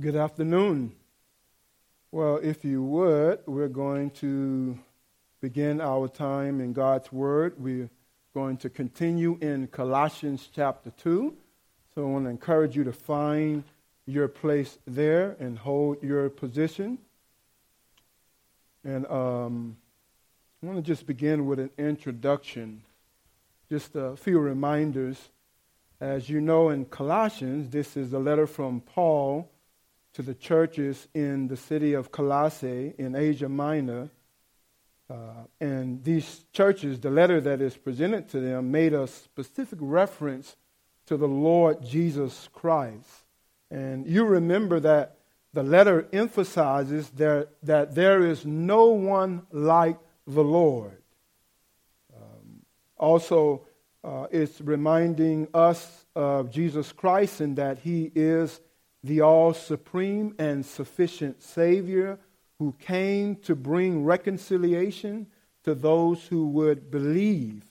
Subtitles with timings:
[0.00, 0.90] Good afternoon.
[2.10, 4.76] Well, if you would, we're going to
[5.40, 7.54] begin our time in God's Word.
[7.58, 7.88] We're
[8.34, 11.36] going to continue in Colossians chapter 2.
[11.94, 13.62] So I want to encourage you to find
[14.04, 16.98] your place there and hold your position.
[18.82, 19.76] And um,
[20.60, 22.82] I want to just begin with an introduction,
[23.70, 25.30] just a few reminders.
[26.00, 29.52] As you know, in Colossians, this is a letter from Paul
[30.14, 34.10] to the churches in the city of Colossae in Asia Minor.
[35.10, 40.56] Uh, and these churches, the letter that is presented to them, made a specific reference
[41.06, 43.24] to the Lord Jesus Christ.
[43.70, 45.18] And you remember that
[45.52, 51.02] the letter emphasizes that, that there is no one like the Lord.
[52.14, 52.62] Um,
[52.96, 53.66] also,
[54.02, 58.60] uh, it's reminding us of Jesus Christ and that he is
[59.04, 62.18] the all supreme and sufficient Savior
[62.58, 65.26] who came to bring reconciliation
[65.62, 67.64] to those who would believe.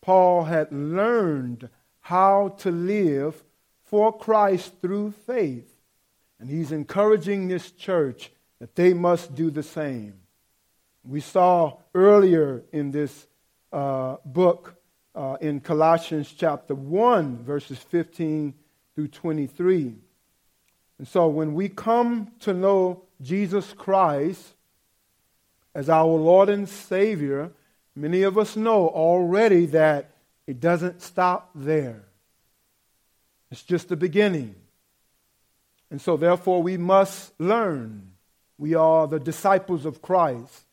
[0.00, 1.68] Paul had learned
[2.00, 3.44] how to live
[3.82, 5.70] for Christ through faith,
[6.40, 10.14] and he's encouraging this church that they must do the same.
[11.06, 13.26] We saw earlier in this
[13.70, 14.76] uh, book,
[15.14, 18.54] uh, in Colossians chapter 1, verses 15
[18.94, 19.94] through 23.
[20.98, 24.54] And so when we come to know Jesus Christ
[25.74, 27.50] as our Lord and Savior,
[27.96, 30.10] many of us know already that
[30.46, 32.04] it doesn't stop there.
[33.50, 34.54] It's just the beginning.
[35.90, 38.12] And so, therefore, we must learn.
[38.58, 40.64] We are the disciples of Christ.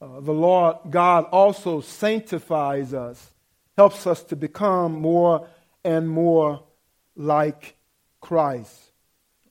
[0.00, 3.32] Uh, the Lord God also sanctifies us,
[3.76, 5.46] helps us to become more
[5.84, 6.62] and more
[7.16, 7.76] like
[8.20, 8.92] Christ.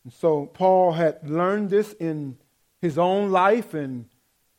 [0.04, 2.38] And so Paul had learned this in
[2.81, 4.06] his own life, and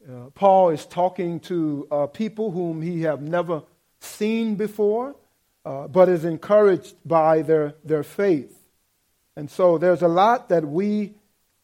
[0.08, 3.62] uh, Paul is talking to uh, people whom he have never
[4.00, 5.16] seen before,
[5.64, 8.56] uh, but is encouraged by their, their faith.
[9.36, 11.14] And so there's a lot that we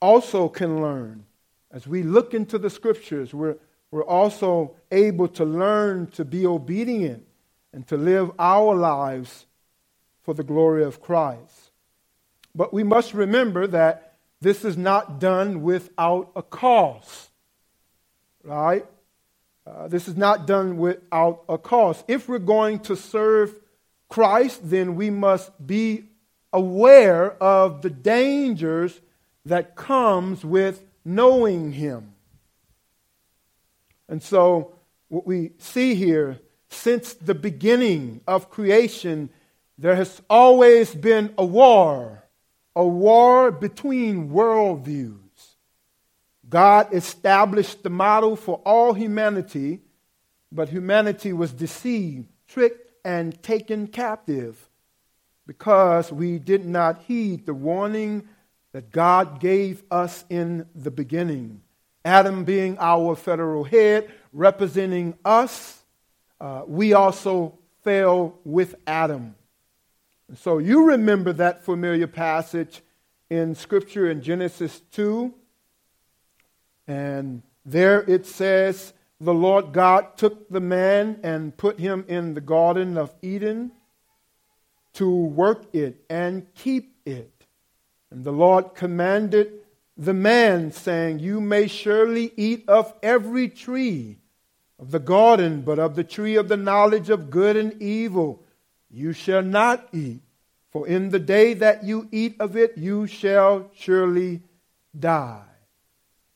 [0.00, 1.24] also can learn.
[1.70, 3.56] As we look into the scriptures, we're,
[3.90, 7.26] we're also able to learn to be obedient
[7.72, 9.46] and to live our lives
[10.28, 11.70] for the glory of Christ.
[12.54, 17.30] But we must remember that this is not done without a cause.
[18.44, 18.84] Right?
[19.66, 22.04] Uh, this is not done without a cause.
[22.06, 23.58] If we're going to serve
[24.10, 26.04] Christ, then we must be
[26.52, 29.00] aware of the dangers
[29.46, 32.12] that comes with knowing him.
[34.10, 34.74] And so
[35.08, 39.30] what we see here since the beginning of creation
[39.78, 42.24] there has always been a war,
[42.74, 45.18] a war between worldviews.
[46.48, 49.80] God established the model for all humanity,
[50.50, 54.68] but humanity was deceived, tricked, and taken captive
[55.46, 58.28] because we did not heed the warning
[58.72, 61.62] that God gave us in the beginning.
[62.04, 65.82] Adam being our federal head, representing us,
[66.40, 69.34] uh, we also fell with Adam.
[70.36, 72.82] So you remember that familiar passage
[73.30, 75.32] in Scripture in Genesis 2.
[76.86, 82.42] And there it says, The Lord God took the man and put him in the
[82.42, 83.72] Garden of Eden
[84.94, 87.32] to work it and keep it.
[88.10, 89.52] And the Lord commanded
[89.96, 94.18] the man, saying, You may surely eat of every tree
[94.78, 98.44] of the garden, but of the tree of the knowledge of good and evil
[98.90, 100.20] you shall not eat,
[100.70, 104.42] for in the day that you eat of it, you shall surely
[104.98, 105.42] die.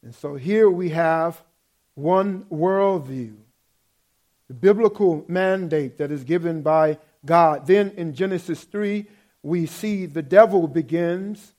[0.03, 1.43] And so here we have
[1.95, 3.37] one worldview,
[4.49, 7.67] the biblical mandate that is given by God.
[7.67, 9.07] Then in Genesis 3,
[9.43, 11.53] we see the devil begins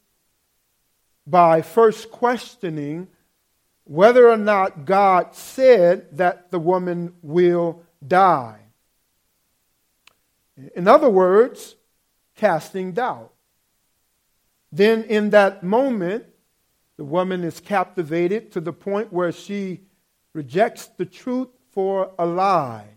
[1.26, 3.08] by first questioning
[3.85, 8.63] whether or not God said that the woman will die.
[10.76, 11.76] In other words,
[12.35, 13.32] casting doubt.
[14.72, 16.26] Then, in that moment,
[16.97, 19.82] the woman is captivated to the point where she
[20.34, 22.88] rejects the truth for a lie.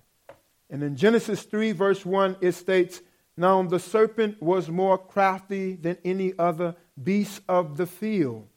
[0.70, 3.00] And in Genesis 3, verse 1, it states,
[3.36, 8.48] Now the serpent was more crafty than any other beast of the field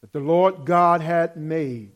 [0.00, 1.92] that the Lord God had made.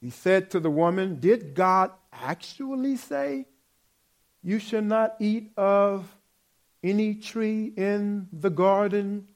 [0.00, 3.46] He said to the woman, Did God actually say,
[4.44, 6.06] You shall not eat of
[6.82, 9.26] any tree in the garden?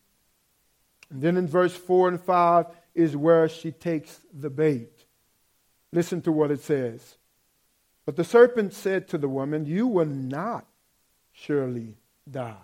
[1.11, 4.93] And then in verse 4 and 5 is where she takes the bait.
[5.93, 7.17] Listen to what it says.
[8.05, 10.67] But the serpent said to the woman, You will not
[11.33, 11.97] surely
[12.31, 12.55] die.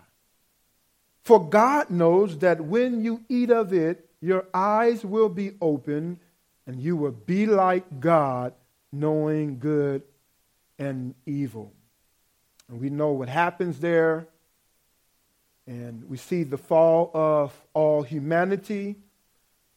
[1.22, 6.18] For God knows that when you eat of it, your eyes will be open
[6.66, 8.54] and you will be like God,
[8.90, 10.02] knowing good
[10.78, 11.73] and evil.
[12.68, 14.26] And we know what happens there.
[15.66, 18.96] And we see the fall of all humanity.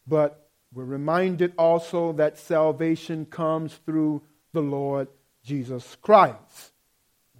[0.07, 4.21] But we're reminded also that salvation comes through
[4.53, 5.07] the Lord
[5.43, 6.71] Jesus Christ.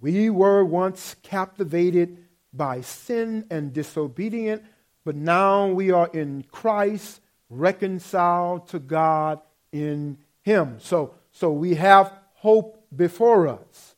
[0.00, 4.62] We were once captivated by sin and disobedient,
[5.04, 7.20] but now we are in Christ,
[7.50, 9.40] reconciled to God
[9.72, 10.76] in Him.
[10.80, 13.94] So, so we have hope before us.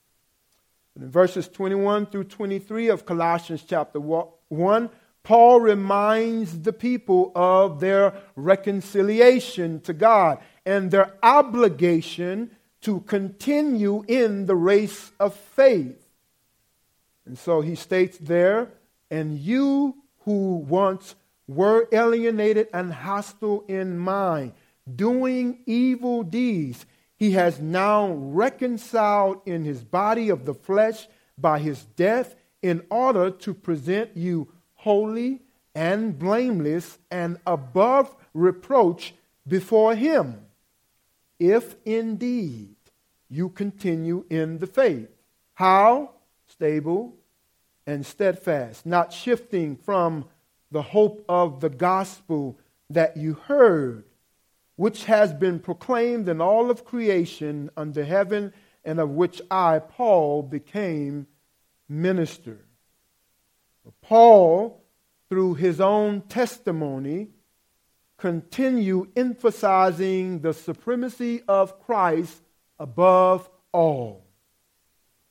[1.00, 4.91] And in verses 21 through 23 of Colossians chapter 1,
[5.23, 12.50] Paul reminds the people of their reconciliation to God and their obligation
[12.82, 16.06] to continue in the race of faith.
[17.25, 18.69] And so he states there,
[19.11, 21.14] and you who once
[21.49, 24.53] were alienated and hostile in mind,
[24.96, 26.85] doing evil deeds,
[27.20, 31.06] he has now reconciled in his body of the flesh
[31.37, 35.43] by his death in order to present you holy
[35.75, 39.14] and blameless and above reproach
[39.46, 40.46] before him,
[41.38, 42.75] if indeed
[43.28, 45.11] you continue in the faith.
[45.52, 46.12] How?
[46.46, 47.17] Stable
[47.87, 50.25] and steadfast, not shifting from
[50.70, 52.58] the hope of the gospel
[52.88, 54.05] that you heard,
[54.81, 58.50] which has been proclaimed in all of creation under heaven,
[58.82, 61.27] and of which I, Paul, became
[61.87, 62.65] minister.
[64.00, 64.82] Paul,
[65.29, 67.29] through his own testimony,
[68.17, 72.41] continue emphasizing the supremacy of Christ
[72.79, 74.25] above all,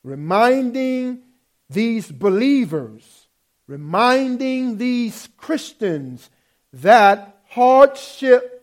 [0.04, 1.24] reminding
[1.72, 3.28] these believers,
[3.66, 6.30] reminding these Christians
[6.72, 8.59] that hardship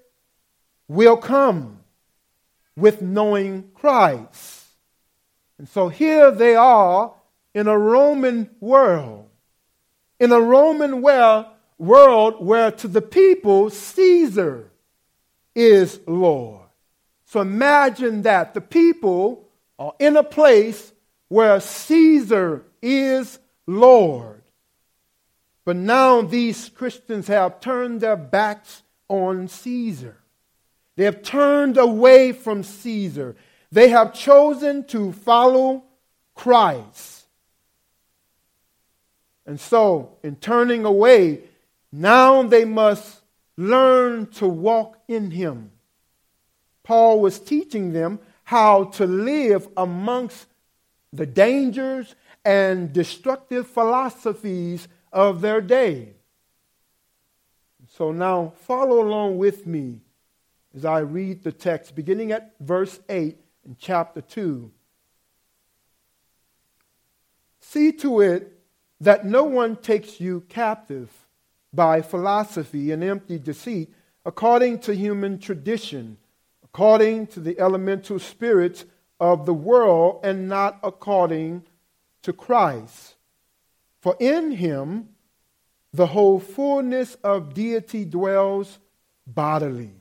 [0.89, 1.81] will come
[2.77, 4.65] with knowing Christ.
[5.59, 7.13] And so here they are
[7.55, 9.29] in a Roman world,
[10.21, 11.47] in a Roman world
[11.79, 14.71] where to the people Caesar
[15.55, 16.67] is Lord.
[17.25, 19.49] So imagine that the people
[19.79, 20.93] are in a place
[21.29, 24.43] where Caesar is Lord.
[25.65, 30.19] But now these Christians have turned their backs on Caesar.
[30.97, 33.37] They have turned away from Caesar.
[33.71, 35.85] They have chosen to follow
[36.35, 37.27] Christ.
[39.45, 41.43] And so, in turning away,
[41.93, 43.21] now they must
[43.57, 45.71] learn to walk in Him.
[46.83, 50.47] Paul was teaching them how to live amongst
[51.13, 52.15] the dangers
[52.45, 56.15] and destructive philosophies of their day.
[57.89, 60.01] So now follow along with me
[60.77, 64.71] as I read the text, beginning at verse 8 in chapter 2.
[67.61, 68.61] See to it
[69.01, 71.11] that no one takes you captive
[71.73, 73.93] by philosophy and empty deceit,
[74.25, 76.19] according to human tradition,
[76.63, 78.85] according to the elemental spirits
[79.19, 81.65] of the world, and not according
[82.23, 83.15] to Christ.
[84.01, 85.09] For in him
[85.93, 88.79] the whole fullness of deity dwells
[89.27, 89.95] bodily,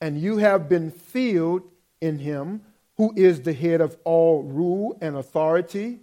[0.00, 1.62] and you have been filled
[2.00, 2.62] in him
[2.96, 6.00] who is the head of all rule and authority.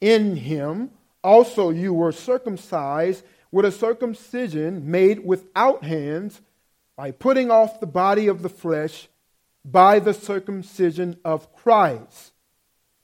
[0.00, 0.90] In him
[1.22, 6.40] also you were circumcised with a circumcision made without hands
[6.96, 9.08] by putting off the body of the flesh
[9.64, 12.32] by the circumcision of Christ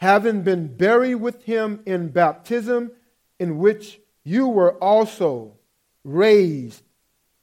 [0.04, 2.92] having been buried with him in baptism,
[3.38, 5.56] in which you were also
[6.04, 6.82] raised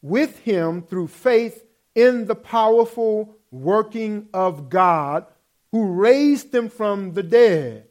[0.01, 5.25] with him through faith in the powerful working of God
[5.71, 7.88] who raised them from the dead.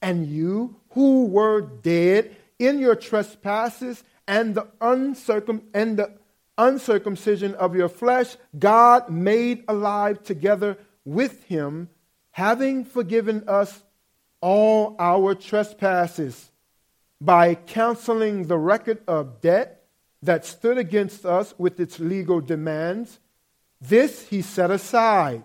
[0.00, 6.12] And you who were dead in your trespasses and the, uncircum- and the
[6.56, 11.88] uncircumcision of your flesh, God made alive together with him
[12.32, 13.82] having forgiven us
[14.40, 16.50] all our trespasses
[17.20, 19.77] by canceling the record of debt
[20.22, 23.20] that stood against us with its legal demands.
[23.80, 25.44] This he set aside,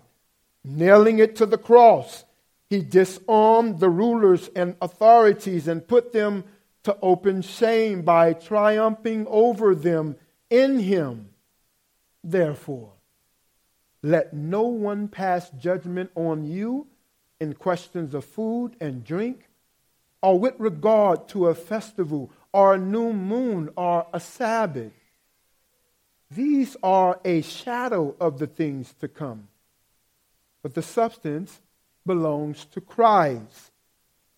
[0.63, 2.25] nailing it to the cross.
[2.69, 6.43] He disarmed the rulers and authorities and put them
[6.83, 10.15] to open shame by triumphing over them
[10.49, 11.29] in him.
[12.23, 12.93] Therefore,
[14.01, 16.87] let no one pass judgment on you
[17.39, 19.49] in questions of food and drink,
[20.21, 24.93] or with regard to a festival, or a new moon, or a Sabbath.
[26.29, 29.47] These are a shadow of the things to come,
[30.61, 31.59] but the substance
[32.05, 33.71] belongs to Christ.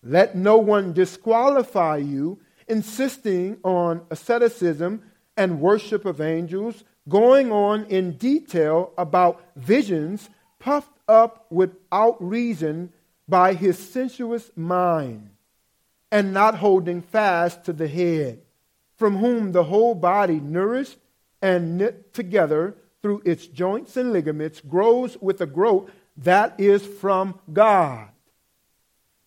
[0.02, 5.02] Let no one disqualify you, insisting on asceticism
[5.36, 12.92] and worship of angels, going on in detail about visions puffed up without reason
[13.28, 15.30] by his sensuous mind,
[16.10, 18.40] and not holding fast to the head,
[18.96, 20.98] from whom the whole body, nourished
[21.42, 27.38] and knit together through its joints and ligaments, grows with a growth that is from
[27.52, 28.08] God.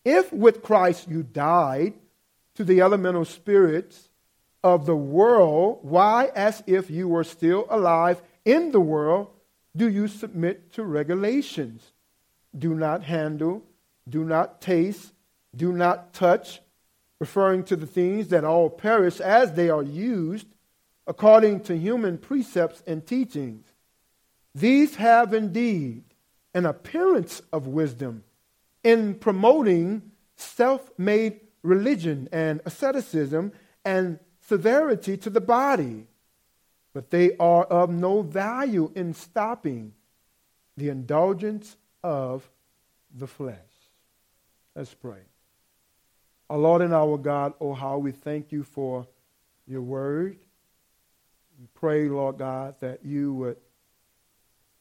[0.04, 1.94] If with Christ you died
[2.54, 4.08] to the elemental spirits
[4.62, 9.28] of the world, why, as if you were still alive in the world,
[9.76, 11.92] do you submit to regulations?
[12.56, 13.62] Do not handle,
[14.08, 15.12] do not taste,
[15.54, 16.60] do not touch,
[17.20, 20.46] referring to the things that all perish as they are used
[21.06, 23.66] according to human precepts and teachings.
[24.54, 26.04] These have indeed
[26.54, 28.24] an appearance of wisdom
[28.82, 33.52] in promoting self made religion and asceticism
[33.84, 36.06] and severity to the body,
[36.92, 39.92] but they are of no value in stopping
[40.76, 42.48] the indulgence of
[43.14, 43.58] the flesh.
[44.74, 45.29] Let's pray.
[46.50, 49.06] Our Lord and our God, oh, how we thank you for
[49.68, 50.36] your word.
[51.60, 53.56] We pray, Lord God, that you would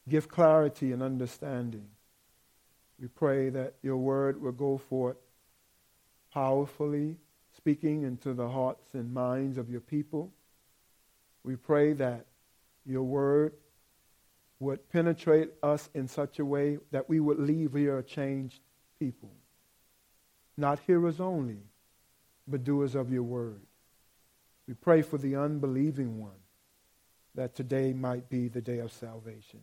[0.09, 1.85] give clarity and understanding.
[2.99, 5.17] We pray that your word will go forth
[6.33, 7.17] powerfully,
[7.55, 10.31] speaking into the hearts and minds of your people.
[11.43, 12.25] We pray that
[12.83, 13.53] your word
[14.59, 18.59] would penetrate us in such a way that we would leave here a changed
[18.99, 19.29] people.
[20.59, 21.61] Not hearers only,
[22.45, 23.61] but doers of your word.
[24.67, 26.41] We pray for the unbelieving one
[27.33, 29.61] that today might be the day of salvation.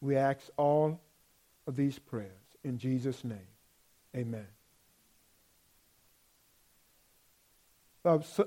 [0.00, 1.00] We ask all
[1.68, 2.32] of these prayers
[2.64, 3.38] in Jesus' name.
[4.16, 4.48] Amen.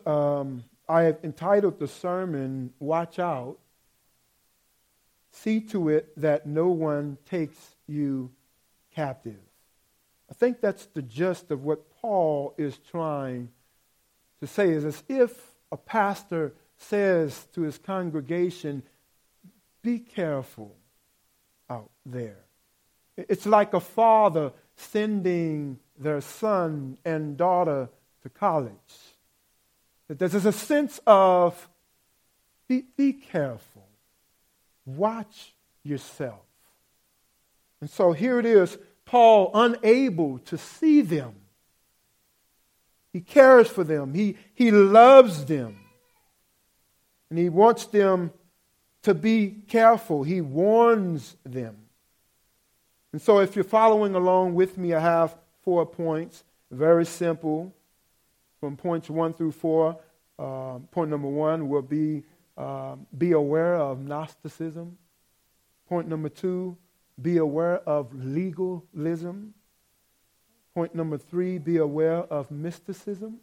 [0.06, 3.58] Um, I have entitled the sermon, Watch Out.
[5.32, 8.32] See to it that no one takes you
[8.94, 9.40] captive.
[10.32, 13.50] I think that's the gist of what Paul is trying
[14.40, 15.38] to say, is as if
[15.74, 18.82] a pastor says to his congregation,
[19.82, 20.74] Be careful
[21.70, 22.40] out there.
[23.18, 27.90] It's like a father sending their son and daughter
[28.24, 28.72] to college.
[30.08, 31.70] There's a sense of
[32.70, 33.86] be, be careful,
[34.86, 36.40] watch yourself.
[37.82, 38.78] And so here it is
[39.12, 41.36] Paul, unable to see them.
[43.12, 45.78] He cares for them, he, he loves them,
[47.30, 48.32] and he wants them
[49.02, 50.24] to be careful.
[50.24, 51.76] He warns them.
[53.12, 56.46] And so, if you're following along with me, I have four points.
[56.72, 57.76] Very simple.
[58.62, 60.00] From points one through four,
[60.40, 62.24] uh, point number one will be
[62.58, 64.98] uh, be aware of Gnosticism.
[65.90, 66.78] Point number two,
[67.20, 69.54] be aware of legalism.
[70.74, 73.40] Point number three, be aware of mysticism.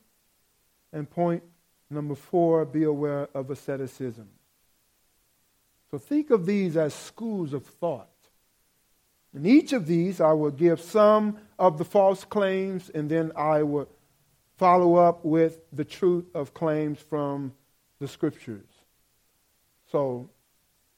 [0.93, 1.43] And point
[1.91, 4.29] number four, be aware of asceticism.
[5.91, 8.09] So think of these as schools of thought.
[9.35, 13.63] In each of these, I will give some of the false claims, and then I
[13.63, 13.89] will
[14.57, 17.53] follow up with the truth of claims from
[18.01, 18.67] the scriptures.
[19.91, 20.29] So,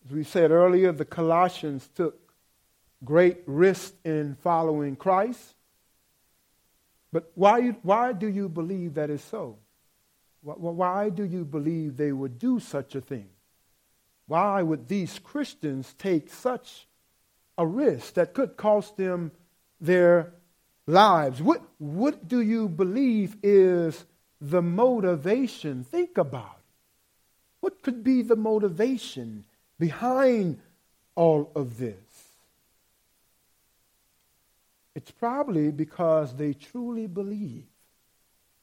[0.07, 2.20] as we said earlier, the Colossians took
[3.05, 5.55] great risk in following Christ.
[7.13, 9.59] But why, why do you believe that is so?
[10.43, 13.29] Why do you believe they would do such a thing?
[14.27, 16.87] Why would these Christians take such
[17.59, 19.33] a risk that could cost them
[19.81, 20.33] their
[20.87, 21.43] lives?
[21.43, 24.07] What, what do you believe is
[24.41, 25.85] the motivation?
[25.85, 26.65] Think about it.
[27.61, 29.45] What could be the motivation
[29.79, 30.61] behind
[31.15, 31.97] all of this?
[35.01, 37.65] It's probably because they truly believe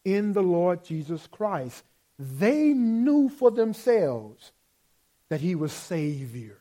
[0.06, 1.84] in the Lord Jesus Christ.
[2.20, 4.52] They knew for themselves
[5.30, 6.60] that he was Savior,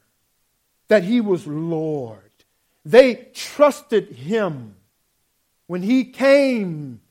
[0.88, 2.33] that he was Lord.
[2.87, 4.76] They trusted him
[5.66, 7.02] when he came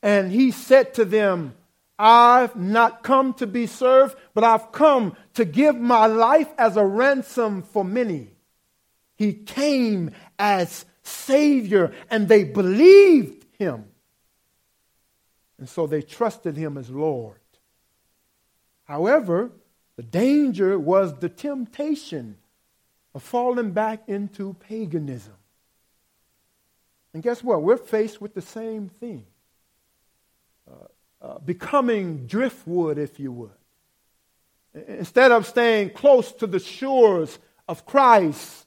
[0.00, 1.56] and he said to them,
[1.98, 6.86] I've not come to be served, but I've come to give my life as a
[6.86, 8.28] ransom for many.
[9.16, 13.84] He came as Savior, and they believed him.
[15.58, 17.38] And so they trusted him as Lord.
[18.84, 19.52] However,
[19.96, 22.36] the danger was the temptation
[23.14, 25.34] of falling back into paganism.
[27.12, 27.62] And guess what?
[27.62, 29.24] We're faced with the same thing
[30.68, 30.86] uh,
[31.22, 33.50] uh, becoming driftwood, if you would.
[34.88, 38.63] Instead of staying close to the shores of Christ,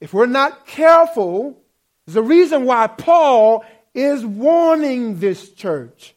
[0.00, 1.60] if we're not careful,
[2.16, 3.64] a reason why Paul
[3.94, 6.14] is warning this church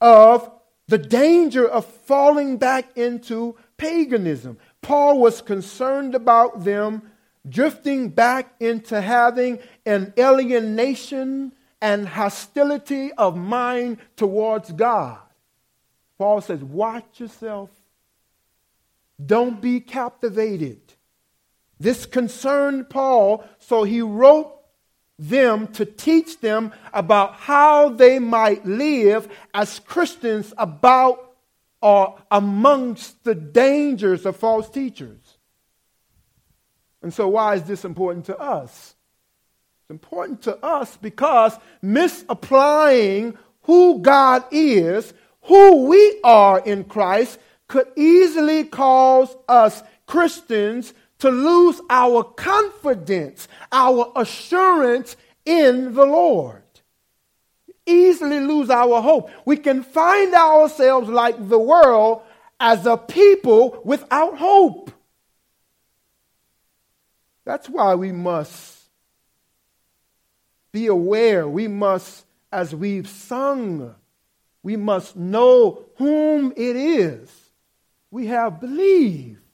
[0.00, 0.50] of
[0.88, 4.58] the danger of falling back into paganism.
[4.82, 7.02] Paul was concerned about them
[7.48, 15.18] drifting back into having an alienation and hostility of mind towards God.
[16.18, 17.70] Paul says, Watch yourself.
[19.24, 20.80] Don't be captivated.
[21.78, 24.52] This concerned Paul, so he wrote
[25.18, 31.22] them to teach them about how they might live as Christians about
[31.80, 35.38] or amongst the dangers of false teachers.
[37.02, 38.94] And so, why is this important to us?
[39.82, 47.86] It's important to us because misapplying who God is, who we are in Christ, could
[47.96, 56.62] easily cause us Christians to lose our confidence, our assurance in the Lord.
[57.86, 59.30] Easily lose our hope.
[59.44, 62.22] We can find ourselves like the world
[62.58, 64.90] as a people without hope.
[67.44, 68.76] That's why we must
[70.72, 71.48] be aware.
[71.48, 73.94] We must, as we've sung,
[74.64, 77.30] we must know whom it is
[78.10, 79.45] we have believed.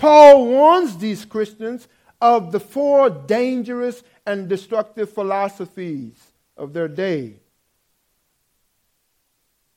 [0.00, 1.86] Paul warns these Christians
[2.22, 6.16] of the four dangerous and destructive philosophies
[6.56, 7.34] of their day.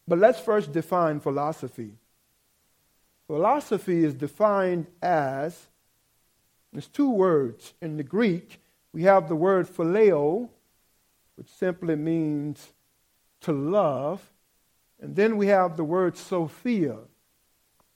[0.07, 1.91] But let's first define philosophy.
[3.27, 5.67] Philosophy is defined as
[6.71, 7.73] there's two words.
[7.81, 8.61] In the Greek,
[8.93, 10.47] we have the word phileo,
[11.35, 12.71] which simply means
[13.41, 14.31] to love.
[15.01, 16.99] And then we have the word sophia,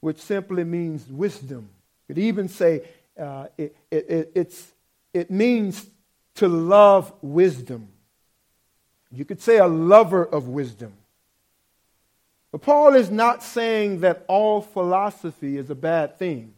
[0.01, 1.69] which simply means wisdom.
[2.07, 2.83] Could even say
[3.19, 4.71] uh, it, it, it's,
[5.13, 5.85] it means
[6.35, 7.89] to love wisdom.
[9.11, 10.93] You could say a lover of wisdom.
[12.51, 16.53] But Paul is not saying that all philosophy is a bad thing.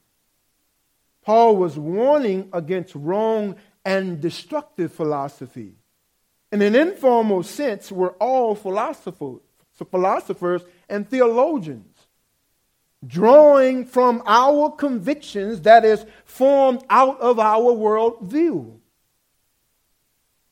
[1.23, 5.73] Paul was warning against wrong and destructive philosophy.
[6.51, 9.39] In an informal sense, we're all philosophers,
[9.89, 11.98] philosophers and theologians
[13.05, 18.77] drawing from our convictions that is formed out of our worldview.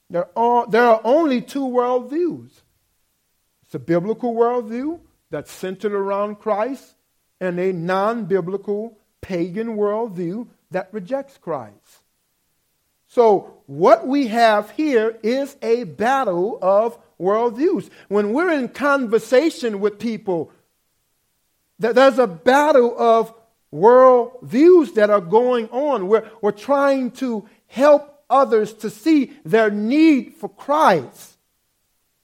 [0.09, 2.49] There are, there are only two worldviews
[3.67, 6.95] it's a biblical worldview that's centered around Christ,
[7.41, 12.03] and a non biblical pagan worldview that rejects Christ.
[13.09, 17.89] So, what we have here is a battle of worldviews.
[18.07, 20.49] When we're in conversation with people
[21.79, 23.33] there's a battle of
[23.71, 26.07] world views that are going on.
[26.07, 31.37] We're, we're trying to help others to see their need for Christ.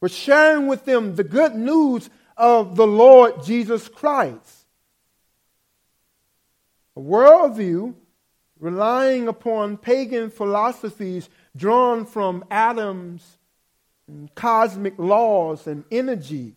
[0.01, 4.65] We're sharing with them the good news of the Lord Jesus Christ.
[6.95, 7.93] A worldview
[8.59, 13.37] relying upon pagan philosophies drawn from atoms
[14.07, 16.55] and cosmic laws and energy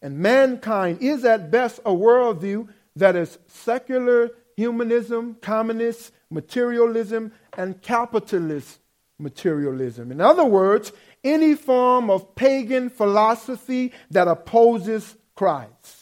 [0.00, 8.78] and mankind is at best a worldview that is secular humanism, communist materialism, and capitalist
[9.18, 10.12] materialism.
[10.12, 10.92] In other words,
[11.24, 15.96] any form of pagan philosophy that opposes Christ.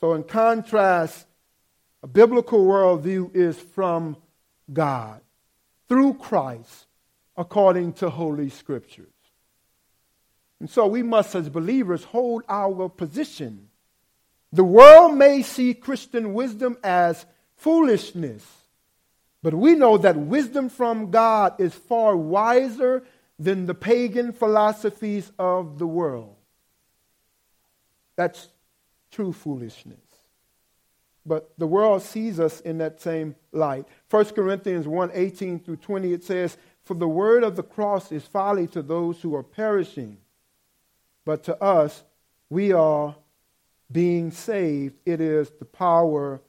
[0.00, 1.26] So, in contrast,
[2.02, 4.18] a biblical worldview is from
[4.70, 5.22] God
[5.88, 6.86] through Christ
[7.36, 9.13] according to Holy Scriptures.
[10.64, 13.68] And so we must, as believers, hold our position.
[14.50, 18.42] The world may see Christian wisdom as foolishness,
[19.42, 23.04] but we know that wisdom from God is far wiser
[23.38, 26.34] than the pagan philosophies of the world.
[28.16, 28.48] That's
[29.10, 29.98] true foolishness.
[31.26, 33.84] But the world sees us in that same light.
[34.08, 38.24] 1 Corinthians 1 18 through 20, it says, For the word of the cross is
[38.24, 40.16] folly to those who are perishing
[41.24, 42.02] but to us
[42.50, 43.16] we are
[43.90, 46.40] being saved, it is the power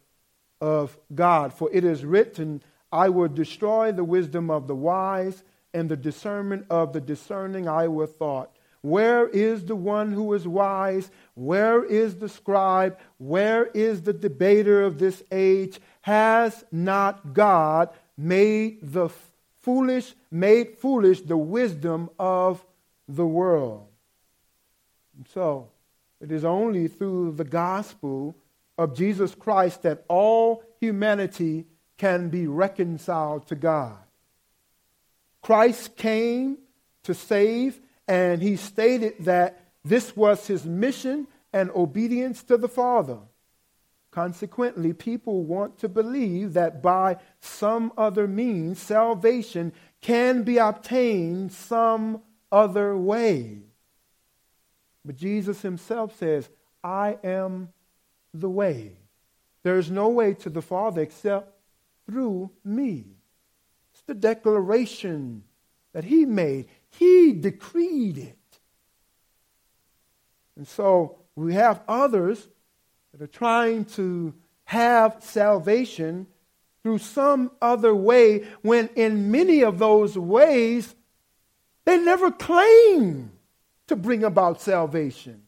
[0.61, 1.53] of God.
[1.53, 2.61] For it is written,
[2.91, 7.89] I will destroy the wisdom of the wise, and the discernment of the discerning I
[7.89, 8.55] will thought.
[8.81, 11.09] Where is the one who is wise?
[11.33, 12.97] Where is the scribe?
[13.17, 15.79] Where is the debater of this age?
[16.01, 19.09] Has not God made the
[19.61, 22.63] foolish, made foolish the wisdom of
[23.07, 23.87] the world?
[25.33, 25.69] So,
[26.21, 28.35] it is only through the gospel
[28.77, 31.65] of Jesus Christ that all humanity
[31.97, 33.97] can be reconciled to God.
[35.41, 36.57] Christ came
[37.03, 43.19] to save and he stated that this was his mission and obedience to the Father.
[44.11, 52.21] Consequently, people want to believe that by some other means, salvation can be obtained some
[52.51, 53.59] other way.
[55.05, 56.49] But Jesus himself says,
[56.83, 57.69] I am
[58.33, 58.97] the way.
[59.63, 61.53] There is no way to the Father except
[62.05, 63.05] through me.
[63.93, 65.43] It's the declaration
[65.93, 66.67] that he made.
[66.89, 68.37] He decreed it.
[70.55, 72.47] And so we have others
[73.11, 74.33] that are trying to
[74.65, 76.27] have salvation
[76.83, 80.95] through some other way when in many of those ways
[81.85, 83.31] they never claim
[83.87, 85.43] to bring about salvation.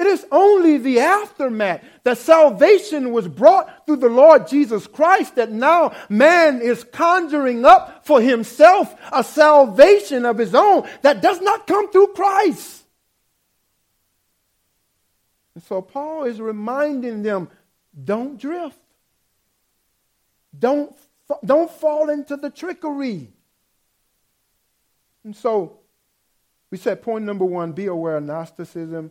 [0.00, 5.50] It is only the aftermath that salvation was brought through the Lord Jesus Christ that
[5.50, 11.66] now man is conjuring up for himself a salvation of his own that does not
[11.66, 12.82] come through Christ.
[15.54, 17.50] And so Paul is reminding them
[18.02, 18.78] don't drift.
[20.58, 20.96] Don't,
[21.44, 23.28] don't fall into the trickery.
[25.24, 25.79] And so
[26.70, 29.10] we said point number one be aware of Gnosticism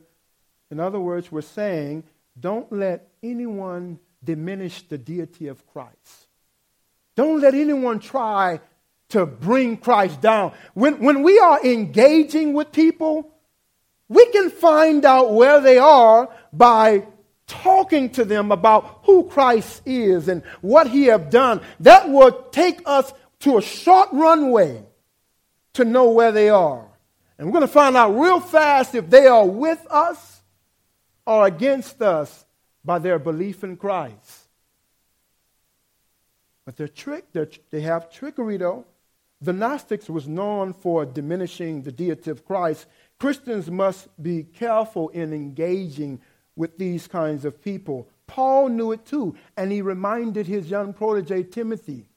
[0.72, 2.04] in other words, we're saying
[2.40, 6.28] don't let anyone diminish the deity of Christ.
[7.16, 8.62] Don't let anyone try
[9.10, 10.54] to bring Christ down.
[10.74, 13.34] When, when we are engaging with people,
[14.08, 17.06] we can find out where they are by
[17.48, 21.62] talking to them about who Christ is and what he have done.
[21.80, 24.84] That will take us to a short runway
[25.74, 26.89] to know where they are.
[27.40, 30.42] And we're going to find out real fast if they are with us
[31.26, 32.46] or against us
[32.84, 34.48] by their belief in Christ.
[36.66, 38.86] But they're trick, they're, they have trickery though.
[39.42, 42.88] The Gnostics was known for diminishing the deity of Christ.
[43.20, 46.20] Christians must be careful in engaging
[46.58, 48.10] with these kinds of people.
[48.28, 52.10] Paul knew it too, and he reminded his young protege Timothy.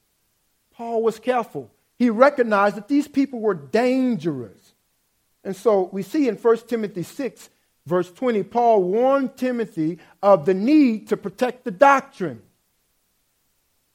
[0.72, 1.70] Paul was careful.
[1.96, 4.71] He recognized that these people were dangerous.
[5.44, 7.50] And so we see in 1 Timothy 6
[7.86, 12.42] Verse 20, Paul warned Timothy of the need to protect the doctrine.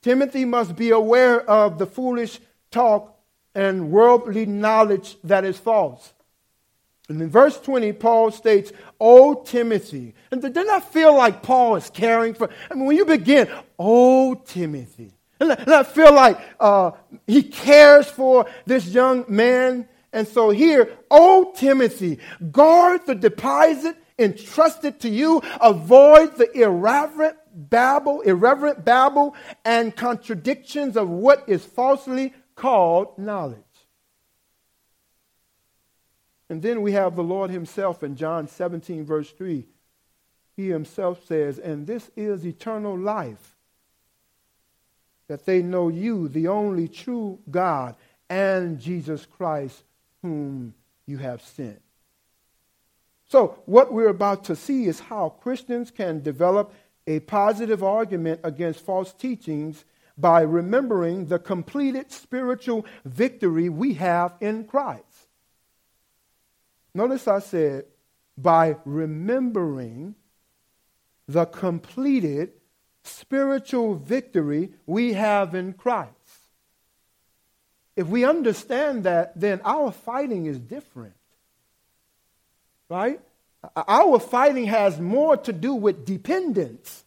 [0.02, 3.18] Timothy must be aware of the foolish talk
[3.56, 6.14] and worldly knowledge that is false.
[7.10, 10.14] And in verse 20, Paul states, Oh, Timothy.
[10.30, 12.50] And did not feel like Paul is caring for?
[12.70, 15.14] I mean, when you begin, Oh, Timothy.
[15.40, 16.92] And I feel like uh,
[17.26, 22.18] he cares for this young man and so here, O Timothy,
[22.52, 25.44] guard the deposit entrusted to you.
[25.62, 33.60] Avoid the irreverent babble, irreverent babble, and contradictions of what is falsely called knowledge.
[36.50, 39.68] And then we have the Lord Himself in John 17, verse 3.
[40.56, 43.56] He Himself says, And this is eternal life,
[45.28, 47.96] that they know you, the only true God,
[48.32, 49.84] and Jesus Christ,
[50.22, 50.74] whom
[51.06, 51.82] you have sent.
[53.28, 56.74] So, what we're about to see is how Christians can develop
[57.06, 59.86] a positive argument against false teachings
[60.18, 65.04] by remembering the completed spiritual victory we have in Christ.
[66.94, 67.86] Notice I said,
[68.38, 70.16] by remembering
[71.28, 72.52] the completed
[73.04, 76.17] spiritual victory we have in Christ.
[77.98, 81.16] If we understand that, then our fighting is different.
[82.90, 83.20] Right?
[83.64, 87.04] Uh, our fighting has more to do with dependence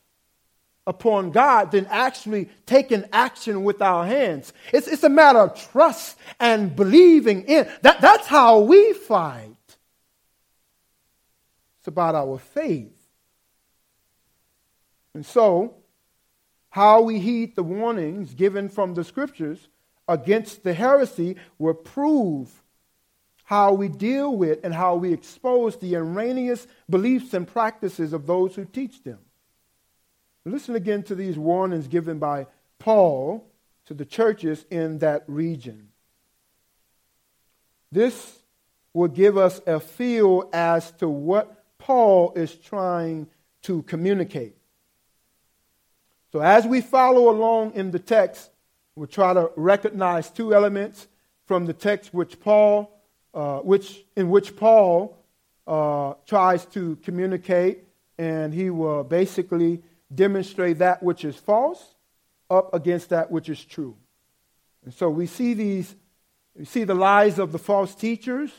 [0.88, 4.53] upon God than actually taking action with our hands.
[4.72, 7.68] It's, it's a matter of trust and believing in.
[7.83, 9.55] That, that's how we fight.
[11.79, 12.92] It's about our faith.
[15.14, 15.74] And so,
[16.70, 19.68] how we heed the warnings given from the scriptures
[20.10, 22.50] against the heresy will prove
[23.44, 28.54] how we deal with and how we expose the erroneous beliefs and practices of those
[28.54, 29.18] who teach them.
[30.44, 32.46] Listen again to these warnings given by
[32.78, 33.46] Paul
[33.86, 35.88] to the churches in that region.
[37.92, 38.38] This
[38.92, 43.28] will give us a feel as to what Paul is trying
[43.62, 44.56] to communicate.
[46.32, 48.49] So, as we follow along in the text,
[49.00, 51.08] we'll try to recognize two elements
[51.46, 53.00] from the text which Paul,
[53.32, 55.16] uh, which, in which Paul
[55.66, 57.84] uh, tries to communicate,
[58.18, 59.82] and he will basically
[60.14, 61.94] demonstrate that which is false
[62.50, 63.96] up against that which is true.
[64.84, 65.96] And so we see these,
[66.54, 68.50] we see the lies of the false teachers,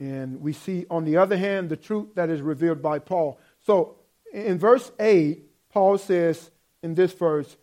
[0.00, 3.38] and we see, on the other hand, the truth that is revealed by Paul.
[3.64, 3.98] So
[4.32, 6.50] in verse 8, Paul says
[6.82, 7.56] in this verse,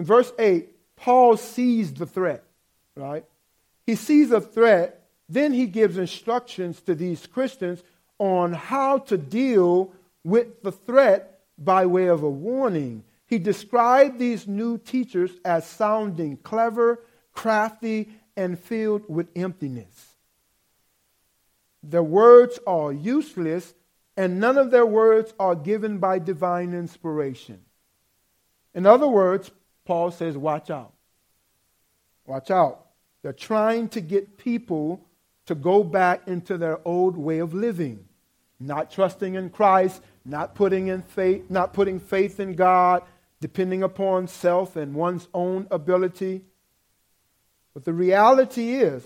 [0.00, 2.42] in verse 8, Paul sees the threat,
[2.96, 3.22] right?
[3.84, 7.82] He sees a threat, then he gives instructions to these Christians
[8.18, 9.92] on how to deal
[10.24, 13.04] with the threat by way of a warning.
[13.26, 17.00] He described these new teachers as sounding clever,
[17.34, 18.08] crafty,
[18.38, 20.14] and filled with emptiness.
[21.82, 23.74] Their words are useless,
[24.16, 27.60] and none of their words are given by divine inspiration.
[28.74, 29.50] In other words,
[29.90, 30.92] Paul says, Watch out.
[32.24, 32.86] Watch out.
[33.22, 35.04] They're trying to get people
[35.46, 38.04] to go back into their old way of living,
[38.60, 43.02] not trusting in Christ, not putting in faith, not putting faith in God,
[43.40, 46.42] depending upon self and one's own ability.
[47.74, 49.02] But the reality is,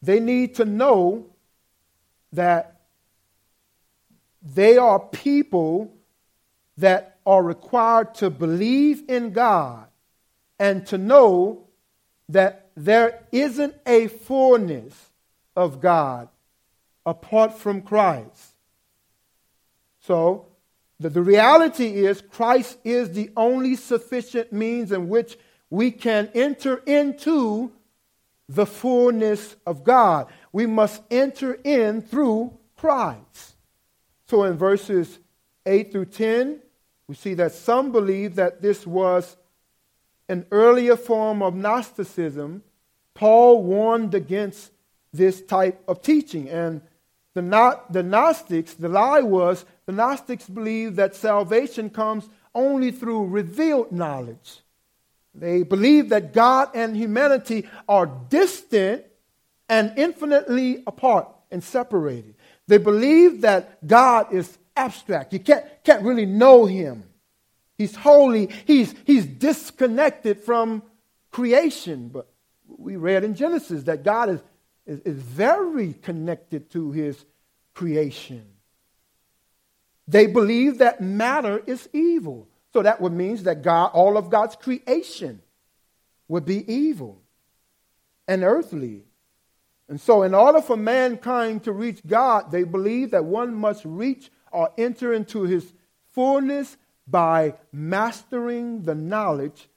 [0.00, 1.26] they need to know
[2.32, 2.82] that
[4.40, 5.92] they are people
[6.76, 9.86] that are required to believe in God
[10.58, 11.68] and to know
[12.28, 15.10] that there isn't a fullness
[15.56, 16.28] of God
[17.06, 18.54] apart from Christ.
[20.00, 20.46] So,
[21.00, 25.36] the, the reality is, Christ is the only sufficient means in which
[25.70, 27.72] we can enter into
[28.48, 30.28] the fullness of God.
[30.52, 33.54] We must enter in through Christ.
[34.28, 35.18] So in verses
[35.66, 36.60] 8 through 10,
[37.08, 39.36] we see that some believe that this was
[40.28, 42.62] an earlier form of Gnosticism.
[43.12, 44.70] Paul warned against
[45.12, 46.48] this type of teaching.
[46.48, 46.80] And
[47.34, 53.92] the, the Gnostics, the lie was, the Gnostics believed that salvation comes only through revealed
[53.92, 54.60] knowledge.
[55.34, 59.04] They believe that God and humanity are distant
[59.68, 62.34] and infinitely apart and separated.
[62.66, 65.32] They believe that God is abstract.
[65.32, 67.04] You can't, can't really know him.
[67.78, 68.50] He's holy.
[68.66, 70.82] He's, he's disconnected from
[71.30, 72.08] creation.
[72.08, 72.28] But
[72.66, 74.40] we read in Genesis that God is
[74.86, 77.24] is, is very connected to his
[77.74, 78.44] creation.
[80.06, 82.48] They believe that matter is evil.
[82.72, 85.40] So that would mean that God, all of God's creation
[86.28, 87.22] would be evil
[88.26, 89.04] and earthly.
[89.88, 94.30] And so, in order for mankind to reach God, they believe that one must reach
[94.54, 95.72] or enter into his
[96.12, 99.68] fullness by mastering the knowledge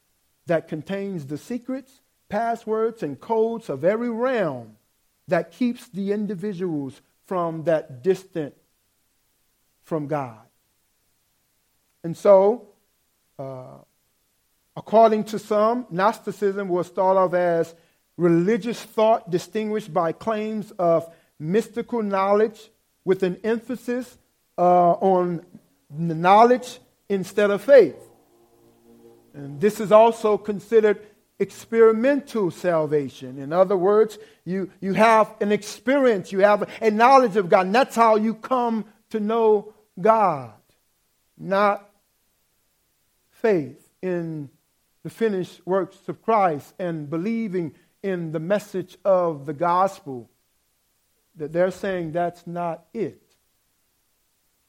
[0.45, 4.77] that contains the secrets, passwords, and codes of every realm
[5.27, 8.53] that keeps the individuals from that distant
[9.83, 10.39] from God.
[12.03, 12.69] And so,
[13.37, 13.79] uh,
[14.75, 17.75] according to some, Gnosticism was thought of as
[18.15, 22.69] religious thought distinguished by claims of mystical knowledge
[23.03, 24.17] with an emphasis
[24.58, 25.46] uh, on
[25.89, 27.96] knowledge instead of faith.
[29.34, 31.06] And this is also considered
[31.39, 33.38] experimental salvation.
[33.38, 37.76] In other words, you, you have an experience, you have a knowledge of God, and
[37.76, 40.54] that's how you come to know God,
[41.38, 41.88] not
[43.30, 44.50] faith in
[45.04, 50.30] the finished works of Christ and believing in the message of the gospel.
[51.36, 53.22] That they're saying that's not it.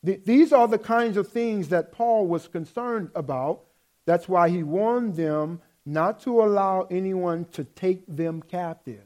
[0.03, 3.65] These are the kinds of things that Paul was concerned about.
[4.07, 9.03] That's why he warned them not to allow anyone to take them captive.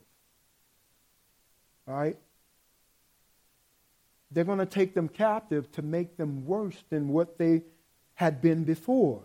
[1.86, 2.16] Right?
[4.30, 7.62] They're going to take them captive to make them worse than what they
[8.14, 9.22] had been before,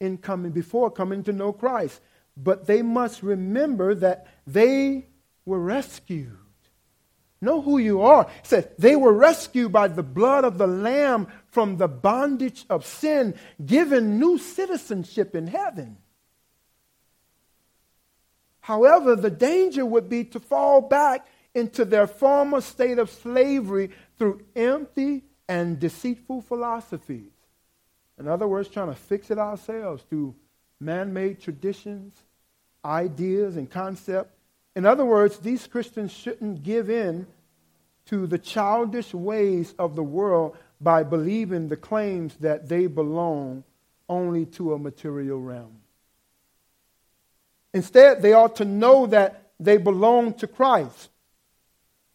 [0.00, 2.00] in coming before coming to know Christ.
[2.36, 5.06] But they must remember that they
[5.44, 6.38] were rescued.
[7.40, 8.22] Know who you are.
[8.22, 12.84] It said they were rescued by the blood of the Lamb from the bondage of
[12.84, 15.98] sin, given new citizenship in heaven.
[18.60, 24.44] However, the danger would be to fall back into their former state of slavery through
[24.54, 27.32] empty and deceitful philosophies.
[28.18, 30.34] In other words, trying to fix it ourselves through
[30.80, 32.14] man made traditions,
[32.84, 34.37] ideas, and concepts.
[34.78, 37.26] In other words, these Christians shouldn't give in
[38.06, 43.64] to the childish ways of the world by believing the claims that they belong
[44.08, 45.80] only to a material realm.
[47.74, 51.08] Instead, they ought to know that they belong to Christ.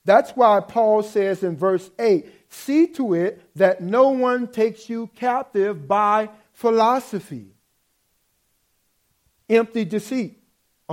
[0.06, 5.10] That's why Paul says in verse 8 see to it that no one takes you
[5.18, 7.48] captive by philosophy,
[9.50, 10.43] empty deceit,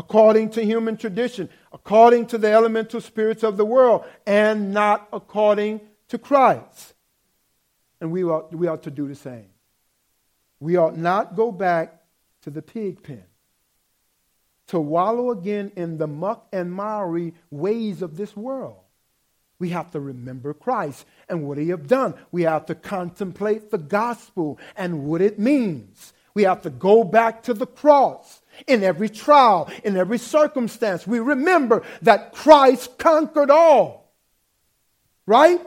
[0.01, 5.79] according to human tradition, according to the elemental spirits of the world, and not according
[6.09, 6.95] to Christ.
[8.01, 9.51] And we ought, we ought to do the same.
[10.59, 12.01] We ought not go back
[12.45, 13.25] to the pig pen
[14.69, 18.79] to wallow again in the muck and miry ways of this world.
[19.59, 22.15] We have to remember Christ and what he have done.
[22.33, 26.15] We have to contemplate the gospel and what it means.
[26.33, 31.07] We have to go back to the cross in every trial, in every circumstance.
[31.07, 34.13] We remember that Christ conquered all.
[35.27, 35.61] Right?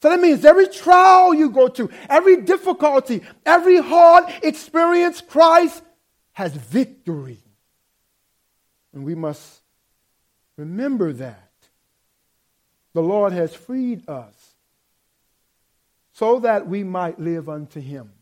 [0.00, 5.82] So that means every trial you go to, every difficulty, every hard experience, Christ
[6.32, 7.38] has victory.
[8.92, 9.60] And we must
[10.56, 11.38] remember that.
[12.94, 14.34] The Lord has freed us
[16.12, 18.12] so that we might live unto Him.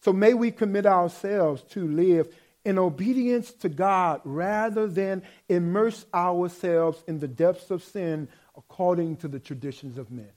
[0.00, 7.02] So may we commit ourselves to live in obedience to God rather than immerse ourselves
[7.06, 10.30] in the depths of sin according to the traditions of men.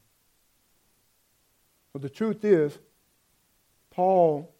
[1.93, 2.77] But the truth is,
[3.91, 4.53] Paul,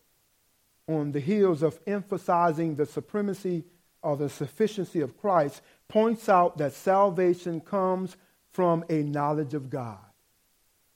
[0.88, 3.66] on the heels of emphasizing the supremacy
[4.02, 8.16] or the sufficiency of Christ, points out that salvation comes
[8.52, 9.98] from a knowledge of God.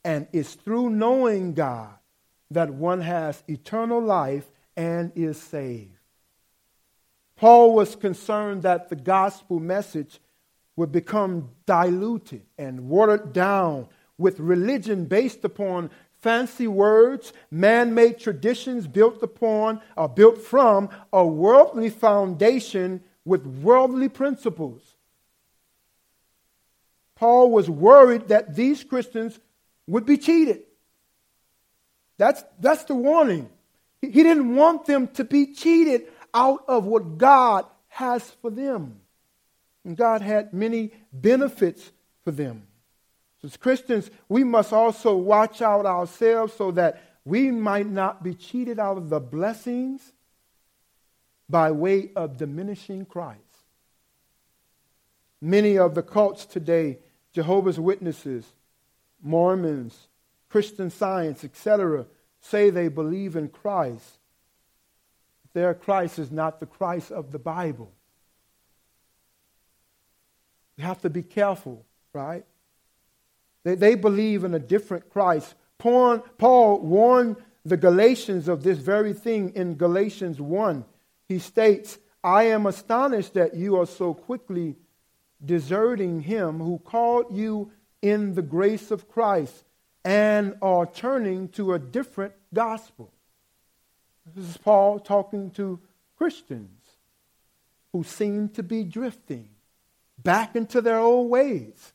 [0.04, 1.94] And it's through knowing God
[2.52, 5.99] that one has eternal life and is saved.
[7.40, 10.20] Paul was concerned that the gospel message
[10.76, 15.90] would become diluted and watered down with religion based upon
[16.22, 24.10] fancy words, man made traditions built upon or built from a worldly foundation with worldly
[24.10, 24.98] principles.
[27.16, 29.40] Paul was worried that these Christians
[29.88, 30.64] would be cheated.
[32.18, 33.50] That's, that's the warning.
[34.02, 39.02] He didn't want them to be cheated out of what God has for them.
[39.84, 41.92] And God had many benefits
[42.24, 42.64] for them.
[43.42, 48.34] So As Christians, we must also watch out ourselves so that we might not be
[48.34, 50.14] cheated out of the blessings
[51.50, 53.40] by way of diminishing Christ.
[55.42, 57.00] Many of the cults today,
[57.34, 58.46] Jehovah's Witnesses,
[59.22, 60.08] Mormons,
[60.50, 62.06] Christian Science, etc.,
[62.42, 64.19] say they believe in Christ.
[65.54, 67.92] Their Christ is not the Christ of the Bible.
[70.78, 72.46] We have to be careful, right?
[73.64, 75.56] They, they believe in a different Christ.
[75.78, 80.86] Paul, Paul warned the Galatians of this very thing in Galatians 1.
[81.28, 84.76] He states, I am astonished that you are so quickly
[85.44, 89.66] deserting him who called you in the grace of Christ
[90.04, 93.12] and are turning to a different gospel.
[94.36, 95.80] This is Paul talking to
[96.18, 96.82] Christians
[97.94, 99.50] who seem to be drifting
[100.18, 101.94] back into their old ways.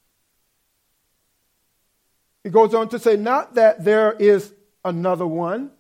[2.42, 4.52] He goes on to say, not that there is
[4.84, 5.70] another one.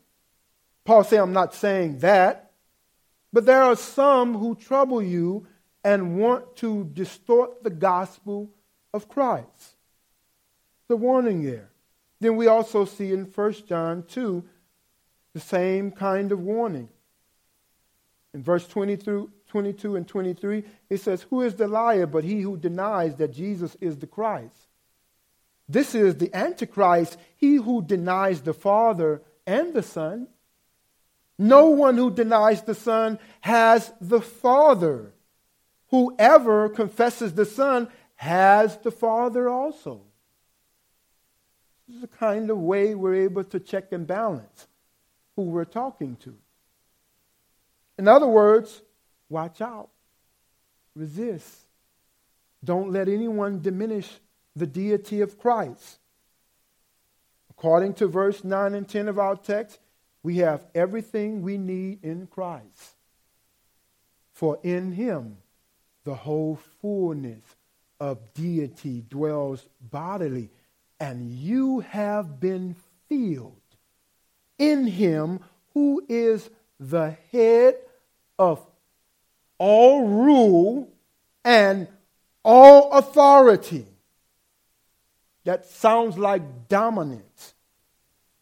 [0.84, 2.52] Paul said, I'm not saying that.
[3.32, 5.46] But there are some who trouble you
[5.82, 8.50] and want to distort the gospel
[8.92, 9.76] of Christ.
[10.88, 11.70] The warning there.
[12.20, 14.44] Then we also see in 1 John 2
[15.34, 16.88] the same kind of warning.
[18.32, 22.40] In verse 20 through 22 and 23, it says, Who is the liar but he
[22.40, 24.68] who denies that Jesus is the Christ?
[25.68, 30.28] This is the Antichrist, he who denies the Father and the Son.
[31.38, 35.12] No one who denies the Son has the Father.
[35.88, 40.02] Whoever confesses the Son has the Father also.
[41.88, 44.68] This is the kind of way we're able to check and balance
[45.36, 46.34] who we're talking to.
[47.98, 48.82] In other words,
[49.28, 49.88] watch out,
[50.94, 51.60] resist.
[52.64, 54.08] Don't let anyone diminish
[54.56, 55.98] the deity of Christ.
[57.50, 59.78] According to verse 9 and 10 of our text,
[60.22, 62.96] we have everything we need in Christ.
[64.32, 65.38] For in him
[66.04, 67.42] the whole fullness
[68.00, 70.50] of deity dwells bodily,
[70.98, 72.74] and you have been
[73.08, 73.60] filled
[74.58, 75.40] in him
[75.72, 76.48] who is
[76.78, 77.76] the head
[78.38, 78.64] of
[79.58, 80.92] all rule
[81.44, 81.88] and
[82.44, 83.86] all authority.
[85.44, 87.54] That sounds like dominance.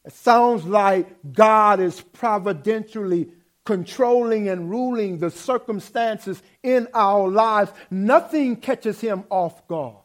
[0.04, 3.28] It sounds like God is providentially
[3.64, 7.70] controlling and ruling the circumstances in our lives.
[7.90, 9.96] Nothing catches him off guard.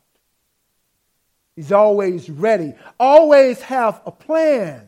[1.55, 4.86] He's always ready, always have a plan.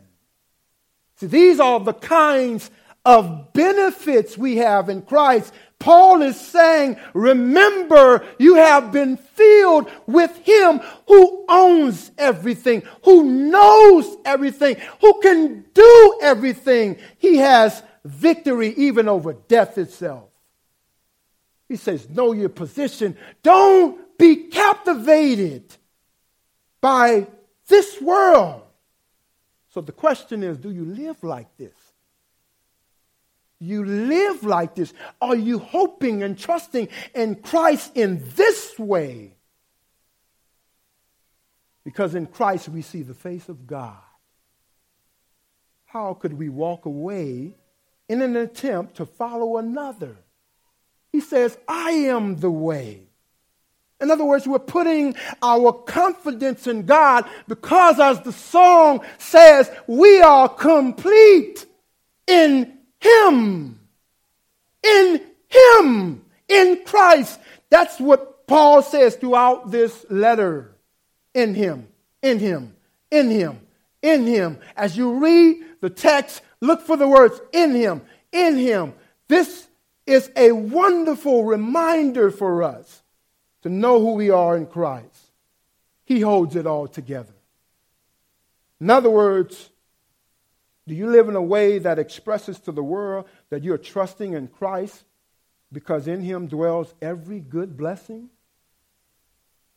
[1.19, 2.71] See, these are the kinds
[3.03, 5.53] of benefits we have in Christ.
[5.77, 14.17] Paul is saying, remember, you have been filled with Him who owns everything, who knows
[14.25, 16.97] everything, who can do everything.
[17.17, 20.29] He has victory even over death itself.
[21.67, 23.15] He says, Know your position.
[23.43, 25.75] Don't be captivated
[26.81, 27.27] by
[27.67, 28.63] this world.
[29.69, 31.75] So the question is do you live like this?
[33.59, 34.93] You live like this?
[35.21, 39.35] Are you hoping and trusting in Christ in this way?
[41.83, 43.97] Because in Christ we see the face of God.
[45.85, 47.55] How could we walk away
[48.09, 50.17] in an attempt to follow another.
[51.13, 53.08] He says, I am the way.
[54.01, 60.21] In other words, we're putting our confidence in God because, as the song says, we
[60.21, 61.65] are complete
[62.27, 63.79] in Him.
[64.83, 66.25] In Him.
[66.47, 67.39] In Christ.
[67.69, 70.75] That's what Paul says throughout this letter.
[71.33, 71.87] In Him.
[72.21, 72.75] In Him.
[73.11, 73.59] In Him.
[74.01, 74.59] In Him.
[74.75, 78.93] As you read the text, Look for the words in him, in him.
[79.27, 79.67] This
[80.05, 82.98] is a wonderful reminder for us
[83.61, 85.31] to know who we are in Christ.
[86.05, 87.33] He holds it all together.
[88.79, 89.69] In other words,
[90.87, 94.47] do you live in a way that expresses to the world that you're trusting in
[94.47, 95.03] Christ
[95.71, 98.29] because in him dwells every good blessing?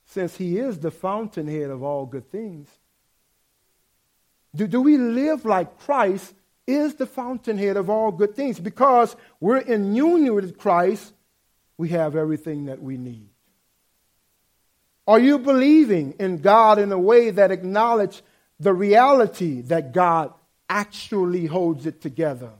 [0.06, 2.68] Since he is the fountainhead of all good things.
[4.54, 6.34] Do, do we live like Christ
[6.66, 8.60] is the fountainhead of all good things.
[8.60, 11.12] Because we're in union with Christ,
[11.76, 13.28] we have everything that we need.
[15.06, 18.22] Are you believing in God in a way that acknowledges
[18.60, 20.32] the reality that God
[20.68, 22.50] actually holds it together?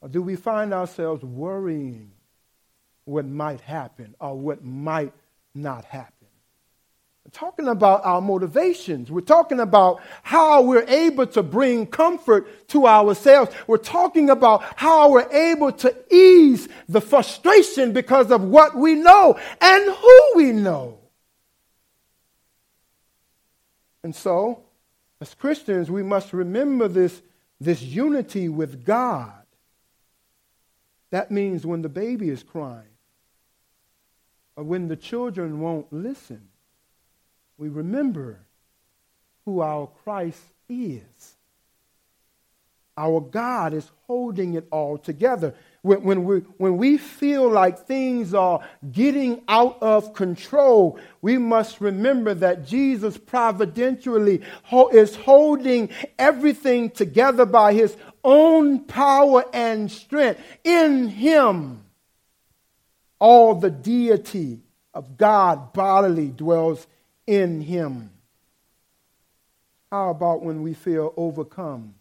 [0.00, 2.10] Or do we find ourselves worrying
[3.04, 5.12] what might happen or what might
[5.54, 6.22] not happen?
[7.32, 9.10] talking about our motivations.
[9.10, 13.54] We're talking about how we're able to bring comfort to ourselves.
[13.66, 19.38] We're talking about how we're able to ease the frustration because of what we know
[19.60, 20.98] and who we know.
[24.02, 24.62] And so,
[25.20, 27.22] as Christians, we must remember this,
[27.60, 29.32] this unity with God.
[31.10, 32.96] That means when the baby is crying,
[34.56, 36.48] or when the children won't listen,
[37.58, 38.40] we remember
[39.44, 41.36] who our Christ is.
[42.96, 45.54] Our God is holding it all together.
[45.82, 48.60] When, when, we, when we feel like things are
[48.92, 54.42] getting out of control, we must remember that Jesus providentially
[54.92, 60.40] is holding everything together by his own power and strength.
[60.62, 61.82] In him,
[63.22, 64.60] all the deity
[64.94, 66.86] of God bodily dwells
[67.24, 68.10] in Him.
[69.90, 71.94] How about when we feel overcome,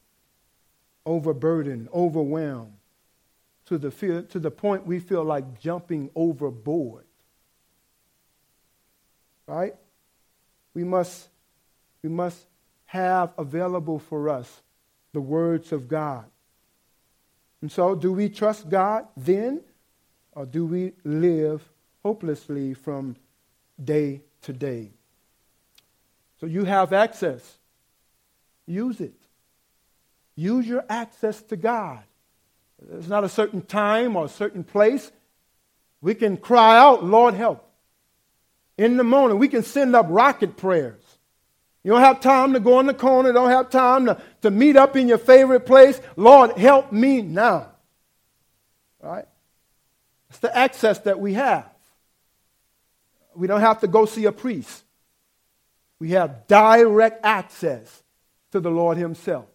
[1.05, 2.73] overburdened, overwhelmed,
[3.71, 7.05] to the, to the point we feel like jumping overboard?
[9.47, 9.75] Right?
[10.73, 11.29] We must,
[12.03, 12.45] we must
[12.87, 14.61] have available for us
[15.13, 16.25] the words of God.
[17.61, 19.61] And so, do we trust God then,
[20.33, 21.63] or do we live
[22.03, 23.15] hopelessly from
[23.81, 24.91] day to day?
[26.41, 27.57] So you have access.
[28.65, 29.13] Use it.
[30.35, 32.03] Use your access to God.
[32.81, 35.11] There's not a certain time or a certain place.
[36.01, 37.67] We can cry out, Lord, help.
[38.77, 41.01] In the morning, we can send up rocket prayers.
[41.83, 44.75] You don't have time to go in the corner, don't have time to, to meet
[44.75, 45.99] up in your favorite place.
[46.15, 47.69] Lord, help me now.
[49.01, 49.25] Right?
[50.29, 51.69] It's the access that we have.
[53.35, 54.83] We don't have to go see a priest.
[55.99, 58.03] We have direct access
[58.51, 59.45] to the Lord Himself.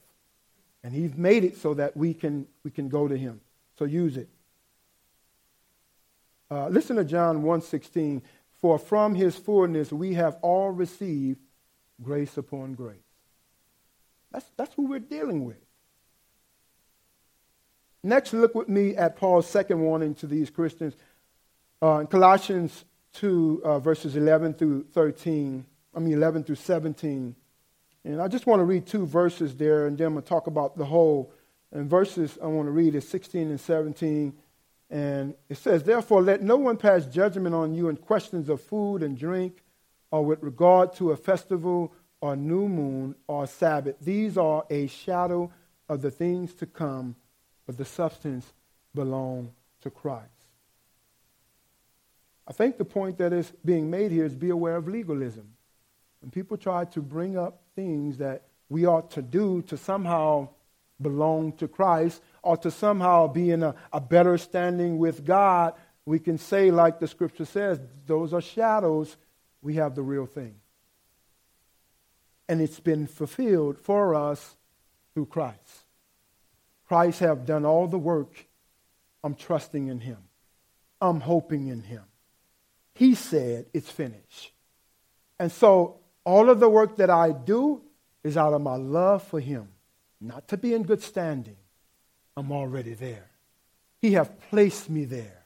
[0.82, 3.40] And He's made it so that we can, we can go to Him.
[3.78, 4.28] So use it.
[6.50, 8.22] Uh, listen to John 1.16.
[8.60, 11.38] For from his fullness we have all received
[12.02, 12.96] grace upon grace.
[14.32, 15.62] That's, that's who we're dealing with.
[18.02, 20.96] Next, look with me at Paul's second warning to these Christians.
[21.80, 25.64] Uh, in Colossians 2, uh, verses 11 through 13,
[25.94, 27.36] I mean 11 through 17.
[28.04, 30.48] And I just want to read two verses there, and then I'm going to talk
[30.48, 31.32] about the whole.
[31.72, 34.32] And verses I want to read is 16 and 17.
[34.88, 39.02] And it says, Therefore, let no one pass judgment on you in questions of food
[39.02, 39.62] and drink,
[40.10, 43.96] or with regard to a festival, or new moon, or Sabbath.
[44.00, 45.50] These are a shadow
[45.88, 47.16] of the things to come
[47.66, 48.52] but the substance
[48.94, 49.52] belong
[49.82, 50.30] to Christ.
[52.48, 55.52] I think the point that is being made here is be aware of legalism.
[56.20, 60.48] When people try to bring up things that we ought to do to somehow
[61.00, 65.74] belong to Christ or to somehow be in a, a better standing with God,
[66.04, 69.16] we can say, like the scripture says, those are shadows.
[69.60, 70.54] We have the real thing.
[72.48, 74.56] And it's been fulfilled for us
[75.12, 75.86] through Christ.
[76.86, 78.46] Christ have done all the work.
[79.24, 80.18] I'm trusting in him.
[81.00, 82.04] I'm hoping in him.
[82.94, 84.52] He said it's finished.
[85.38, 87.82] And so all of the work that I do
[88.24, 89.68] is out of my love for him,
[90.20, 91.56] not to be in good standing.
[92.36, 93.30] I'm already there.
[94.00, 95.44] He have placed me there.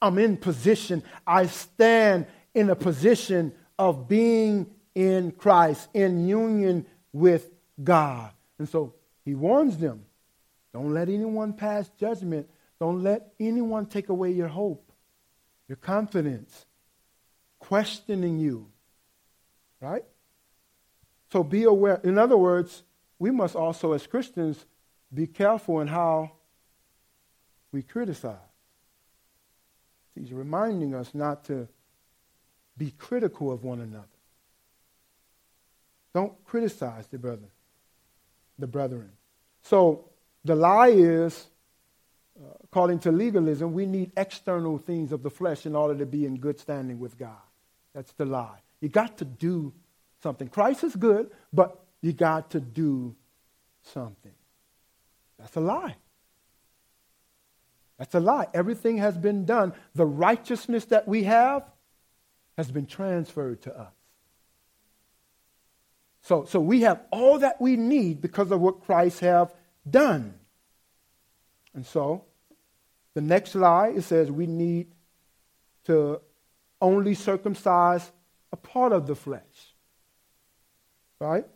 [0.00, 1.02] I'm in position.
[1.26, 7.50] I stand in a position of being in Christ, in union with
[7.82, 8.32] God.
[8.58, 8.94] And so
[9.24, 10.04] he warns them
[10.72, 12.48] don't let anyone pass judgment.
[12.80, 14.90] Don't let anyone take away your hope,
[15.68, 16.66] your confidence,
[17.60, 18.68] questioning you.
[19.80, 20.04] Right?
[21.30, 22.00] So be aware.
[22.02, 22.82] In other words,
[23.22, 24.66] we must also, as Christians,
[25.14, 26.32] be careful in how
[27.70, 28.34] we criticize.
[30.16, 31.68] He's reminding us not to
[32.76, 34.18] be critical of one another.
[36.12, 37.52] Don't criticize the brethren,
[38.58, 39.12] the brethren.
[39.62, 40.06] So
[40.44, 41.46] the lie is,
[42.36, 46.26] uh, according to legalism, we need external things of the flesh in order to be
[46.26, 47.46] in good standing with God.
[47.94, 48.58] That's the lie.
[48.80, 49.72] You got to do
[50.24, 50.48] something.
[50.48, 53.14] Christ is good, but you got to do
[53.82, 54.34] something.
[55.38, 55.96] That's a lie.
[57.98, 58.48] That's a lie.
[58.52, 59.72] Everything has been done.
[59.94, 61.64] The righteousness that we have
[62.56, 63.92] has been transferred to us.
[66.22, 69.54] So, so we have all that we need because of what Christ have
[69.88, 70.34] done.
[71.74, 72.24] And so,
[73.14, 74.88] the next lie, it says we need
[75.84, 76.20] to
[76.80, 78.10] only circumcise
[78.52, 79.74] a part of the flesh.
[81.18, 81.46] Right?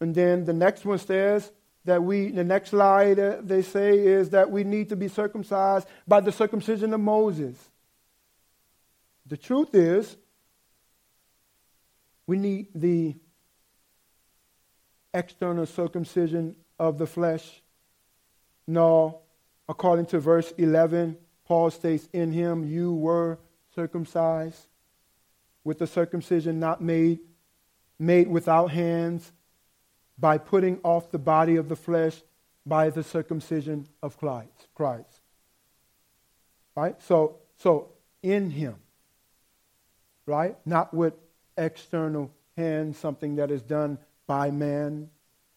[0.00, 1.50] And then the next one says
[1.84, 5.88] that we, the next lie that they say is that we need to be circumcised
[6.06, 7.56] by the circumcision of Moses.
[9.26, 10.16] The truth is,
[12.26, 13.14] we need the
[15.14, 17.62] external circumcision of the flesh.
[18.66, 19.20] No,
[19.68, 23.38] according to verse 11, Paul states, In him you were
[23.74, 24.66] circumcised
[25.64, 27.20] with the circumcision not made,
[27.98, 29.32] made without hands,
[30.18, 32.20] by putting off the body of the flesh
[32.66, 34.68] by the circumcision of Christ.
[34.74, 35.20] Christ.
[36.76, 37.00] Right?
[37.02, 37.90] So, so
[38.22, 38.76] in him.
[40.26, 40.56] Right?
[40.66, 41.14] Not with
[41.56, 45.08] external hands, something that is done by man,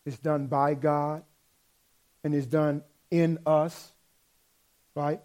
[0.05, 1.23] is done by God,
[2.23, 3.91] and is done in us,
[4.95, 5.21] right?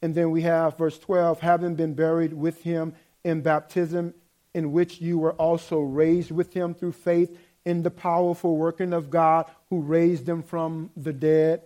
[0.00, 2.94] And then we have verse 12 having been buried with him
[3.24, 4.14] in baptism,
[4.54, 9.10] in which you were also raised with him through faith in the powerful working of
[9.10, 11.62] God who raised them from the dead.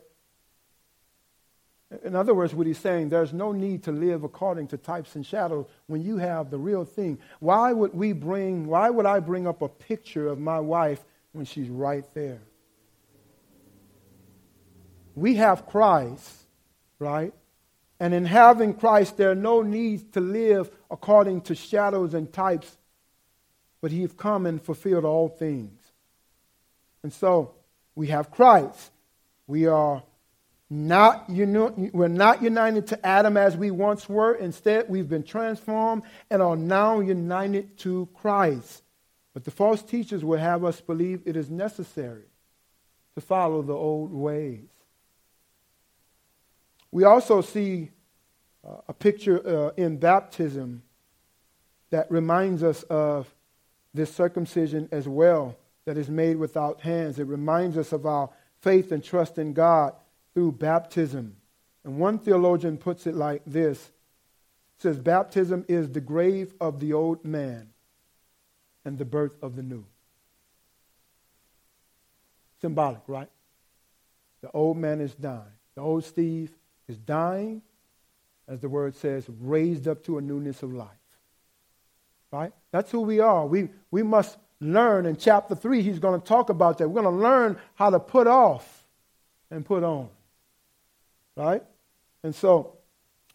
[2.04, 5.24] In other words, what he's saying, there's no need to live according to types and
[5.24, 7.18] shadows when you have the real thing.
[7.40, 11.46] Why would we bring, why would I bring up a picture of my wife when
[11.46, 12.40] she's right there?
[15.14, 16.30] We have Christ,
[16.98, 17.32] right?
[17.98, 22.76] And in having Christ, there are no needs to live according to shadows and types,
[23.80, 25.77] but he's come and fulfilled all things.
[27.02, 27.54] And so
[27.94, 28.90] we have Christ.
[29.46, 30.02] We are
[30.70, 34.34] not we're not united to Adam as we once were.
[34.34, 38.82] Instead, we've been transformed and are now united to Christ.
[39.32, 42.24] But the false teachers will have us believe it is necessary
[43.14, 44.68] to follow the old ways.
[46.90, 47.90] We also see
[48.66, 50.82] uh, a picture uh, in baptism
[51.90, 53.32] that reminds us of
[53.94, 55.56] this circumcision as well
[55.88, 57.18] that is made without hands.
[57.18, 58.28] It reminds us of our
[58.60, 59.94] faith and trust in God
[60.34, 61.36] through baptism.
[61.82, 63.90] And one theologian puts it like this
[64.76, 67.70] says, Baptism is the grave of the old man
[68.84, 69.86] and the birth of the new.
[72.60, 73.30] Symbolic, right?
[74.42, 75.56] The old man is dying.
[75.74, 76.50] The old Steve
[76.86, 77.62] is dying,
[78.46, 80.90] as the word says, raised up to a newness of life.
[82.30, 82.52] Right?
[82.72, 83.46] That's who we are.
[83.46, 85.06] We, we must learn.
[85.06, 86.88] In chapter 3, he's going to talk about that.
[86.88, 88.84] We're going to learn how to put off
[89.50, 90.08] and put on.
[91.36, 91.62] Right?
[92.22, 92.76] And so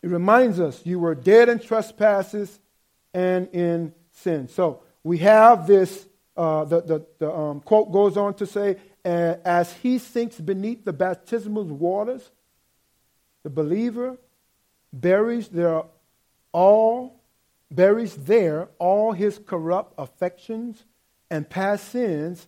[0.02, 2.60] it reminds us you were dead in trespasses
[3.14, 4.48] and in sin.
[4.50, 9.74] So we have this, uh, the, the, the um, quote goes on to say, as
[9.74, 12.30] he sinks beneath the baptismal waters,
[13.44, 14.18] the believer
[14.94, 15.84] buries there
[16.52, 17.20] all
[17.70, 20.86] buries there all his corrupt affections
[21.34, 22.48] and past sins.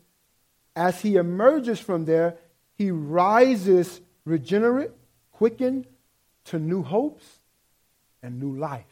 [0.75, 2.37] As he emerges from there,
[2.77, 4.91] he rises regenerate,
[5.31, 5.87] quickened
[6.45, 7.25] to new hopes
[8.21, 8.85] and new life.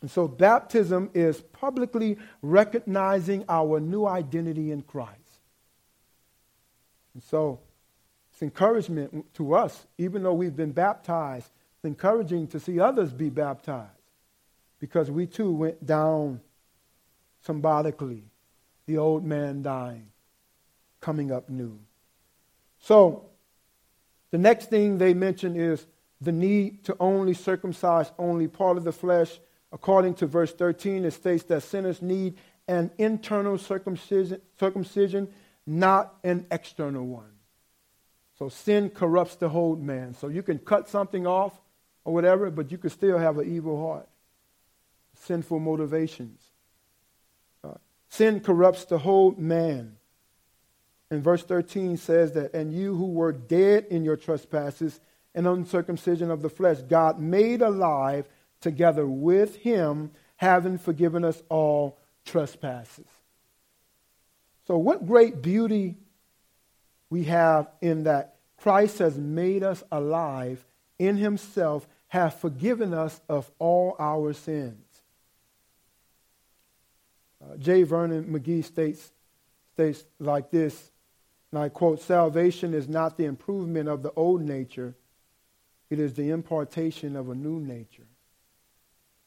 [0.00, 5.40] And so baptism is publicly recognizing our new identity in Christ.
[7.14, 7.58] And so
[8.30, 13.30] it's encouragement to us, even though we've been baptized, it's encouraging to see others be
[13.30, 13.90] baptized
[14.78, 16.40] because we too went down
[17.42, 18.24] symbolically,
[18.86, 20.08] the old man dying,
[21.00, 21.78] coming up new.
[22.80, 23.26] So
[24.30, 25.86] the next thing they mention is
[26.20, 29.38] the need to only circumcise only part of the flesh
[29.70, 32.36] According to verse 13, it states that sinners need
[32.66, 35.28] an internal circumcision, circumcision,
[35.66, 37.32] not an external one.
[38.38, 40.14] So sin corrupts the whole man.
[40.14, 41.60] So you can cut something off
[42.04, 44.08] or whatever, but you can still have an evil heart,
[45.14, 46.40] sinful motivations.
[48.08, 49.96] Sin corrupts the whole man.
[51.10, 55.00] And verse 13 says that, and you who were dead in your trespasses
[55.34, 58.28] and uncircumcision of the flesh, God made alive
[58.60, 63.06] together with him, having forgiven us all trespasses.
[64.66, 65.96] So, what great beauty
[67.08, 70.64] we have in that Christ has made us alive
[70.98, 74.87] in himself, have forgiven us of all our sins.
[77.48, 77.82] Uh, J.
[77.82, 79.12] Vernon McGee states,
[79.74, 80.90] states like this,
[81.50, 84.94] and I quote Salvation is not the improvement of the old nature,
[85.90, 88.06] it is the impartation of a new nature.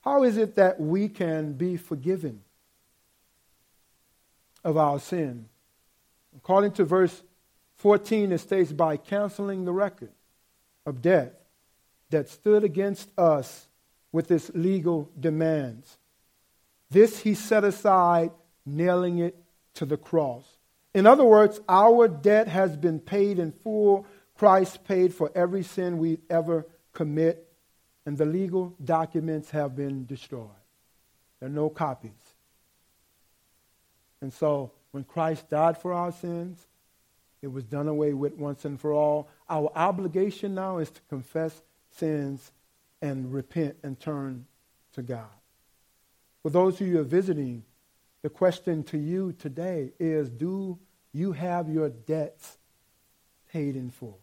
[0.02, 2.42] How is it that we can be forgiven
[4.64, 5.46] of our sin?
[6.36, 7.24] According to verse
[7.78, 10.12] 14, it states, by canceling the record
[10.86, 11.42] of debt
[12.10, 13.68] that stood against us
[14.12, 15.98] with its legal demands.
[16.92, 18.32] This he set aside,
[18.66, 19.36] nailing it
[19.76, 20.46] to the cross.
[20.94, 24.06] In other words, our debt has been paid in full.
[24.38, 27.48] Christ paid for every sin we ever commit
[28.06, 30.50] and the legal documents have been destroyed.
[31.40, 32.12] There are no copies.
[34.22, 36.68] And so, when Christ died for our sins,
[37.42, 39.30] it was done away with once and for all.
[39.50, 41.62] Our obligation now is to confess
[41.92, 42.52] sins
[43.02, 44.46] and repent and turn
[44.94, 45.30] to God.
[46.44, 47.64] For those of you who are visiting,
[48.22, 50.80] the question to you today is do
[51.14, 52.58] you have your debts
[53.52, 54.20] paid in full?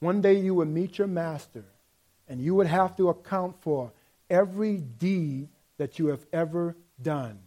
[0.00, 1.64] One day you will meet your master
[2.28, 3.92] and you would have to account for
[4.28, 7.38] every deed that you have ever done.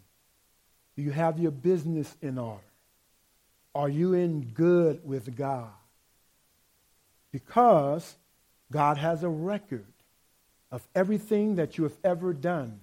[0.95, 2.61] Do you have your business in order?
[3.73, 5.69] Are you in good with God?
[7.31, 8.15] Because
[8.71, 9.85] God has a record
[10.71, 12.79] of everything that you have ever done.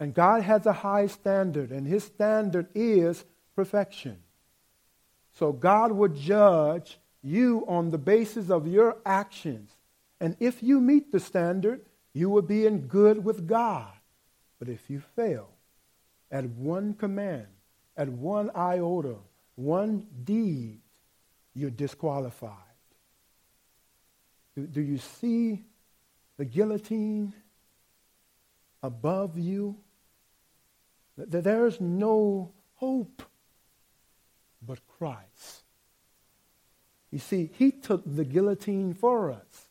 [0.00, 3.24] And God has a high standard, and his standard is
[3.54, 4.16] perfection.
[5.34, 9.76] So God would judge you on the basis of your actions
[10.20, 13.90] and if you meet the standard, you will be in good with God.
[14.58, 15.48] But if you fail
[16.30, 17.46] at one command,
[17.96, 19.16] at one iota,
[19.54, 20.80] one deed,
[21.54, 22.52] you're disqualified.
[24.54, 25.64] Do, do you see
[26.36, 27.32] the guillotine
[28.82, 29.76] above you?
[31.28, 33.22] There's no hope
[34.66, 35.64] but Christ.
[37.10, 39.68] You see, he took the guillotine for us.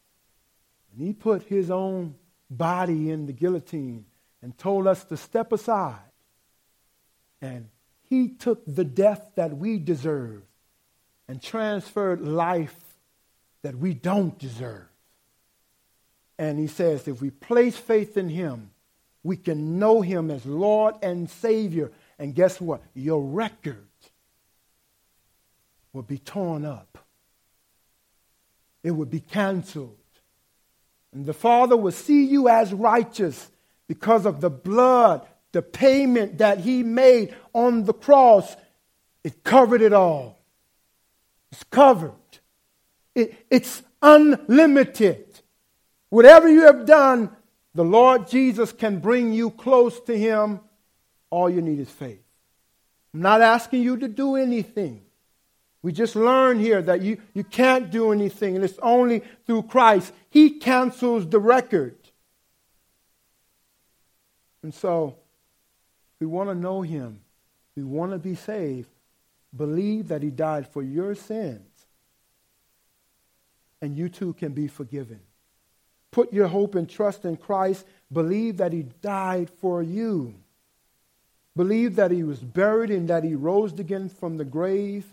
[0.91, 2.15] And he put his own
[2.49, 4.05] body in the guillotine
[4.41, 5.99] and told us to step aside.
[7.41, 7.69] And
[8.09, 10.41] he took the death that we deserve
[11.27, 12.75] and transferred life
[13.61, 14.87] that we don't deserve.
[16.37, 18.71] And he says, if we place faith in him,
[19.23, 21.91] we can know him as Lord and Savior.
[22.17, 22.81] And guess what?
[22.93, 23.87] Your record
[25.93, 26.99] will be torn up
[28.83, 29.97] it will be canceled.
[31.13, 33.49] And the Father will see you as righteous
[33.87, 38.55] because of the blood, the payment that He made on the cross.
[39.23, 40.39] It covered it all.
[41.51, 42.13] It's covered.
[43.15, 45.25] It, it's unlimited.
[46.09, 47.35] Whatever you have done,
[47.73, 50.59] the Lord Jesus can bring you close to Him.
[51.29, 52.23] All you need is faith.
[53.13, 55.03] I'm not asking you to do anything.
[55.81, 60.11] We just learned here that you, you can't do anything, and it's only through Christ.
[60.29, 61.95] He cancels the record.
[64.61, 65.15] And so,
[66.19, 67.21] we want to know Him.
[67.77, 68.89] We want to be saved.
[69.55, 71.69] Believe that He died for your sins,
[73.81, 75.21] and you too can be forgiven.
[76.11, 77.85] Put your hope and trust in Christ.
[78.11, 80.35] Believe that He died for you.
[81.55, 85.05] Believe that He was buried and that He rose again from the grave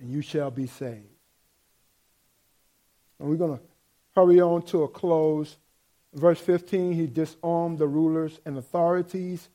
[0.00, 1.04] and you shall be saved.
[3.18, 3.64] And we're going to
[4.16, 5.56] hurry on to a close.
[6.14, 9.48] Verse 15 He disarmed the rulers and authorities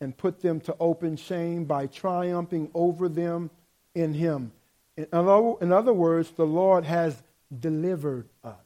[0.00, 3.50] and put them to open shame by triumphing over them
[3.94, 4.52] in Him.
[4.96, 7.22] In other, words, the Lord has
[7.58, 8.65] delivered us.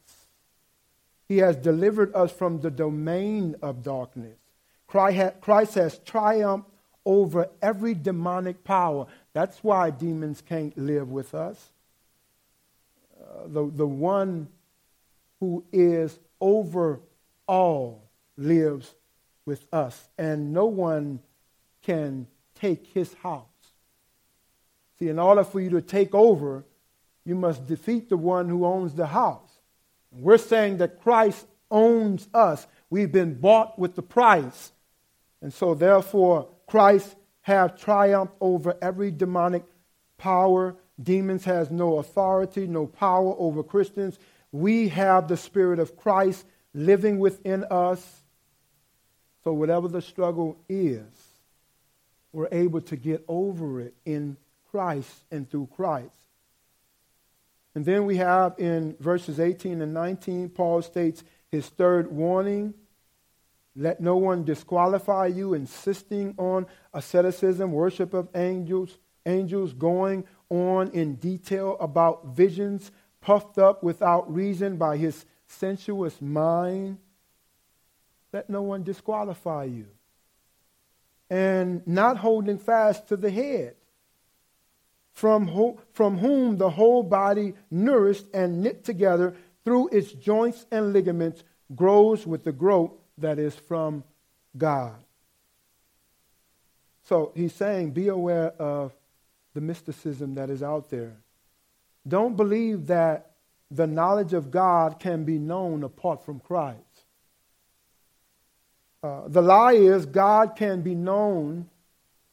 [1.31, 4.37] He has delivered us from the domain of darkness.
[4.85, 6.69] Christ has triumphed
[7.05, 9.07] over every demonic power.
[9.31, 11.71] That's why demons can't live with us.
[13.17, 14.49] Uh, the, the one
[15.39, 16.99] who is over
[17.47, 18.93] all lives
[19.45, 21.21] with us, and no one
[21.81, 23.45] can take his house.
[24.99, 26.65] See, in order for you to take over,
[27.23, 29.50] you must defeat the one who owns the house.
[30.11, 32.67] We're saying that Christ owns us.
[32.89, 34.71] We've been bought with the price.
[35.41, 39.63] And so, therefore, Christ have triumphed over every demonic
[40.17, 40.75] power.
[41.01, 44.19] Demons has no authority, no power over Christians.
[44.51, 48.21] We have the Spirit of Christ living within us.
[49.43, 51.03] So, whatever the struggle is,
[52.33, 54.37] we're able to get over it in
[54.69, 56.20] Christ and through Christ.
[57.73, 62.73] And then we have in verses 18 and 19, Paul states his third warning
[63.75, 71.15] let no one disqualify you, insisting on asceticism, worship of angels, angels going on in
[71.15, 72.91] detail about visions,
[73.21, 76.97] puffed up without reason by his sensuous mind.
[78.33, 79.87] Let no one disqualify you.
[81.29, 83.75] And not holding fast to the head,
[85.13, 91.43] from, from whom the whole body, nourished and knit together through its joints and ligaments,
[91.75, 94.03] grows with the growth that is from
[94.57, 94.95] God.
[97.03, 98.93] So he's saying, be aware of
[99.53, 101.17] the mysticism that is out there.
[102.07, 103.31] Don't believe that
[103.69, 106.79] the knowledge of God can be known apart from Christ.
[109.03, 111.69] Uh, the lie is God can be known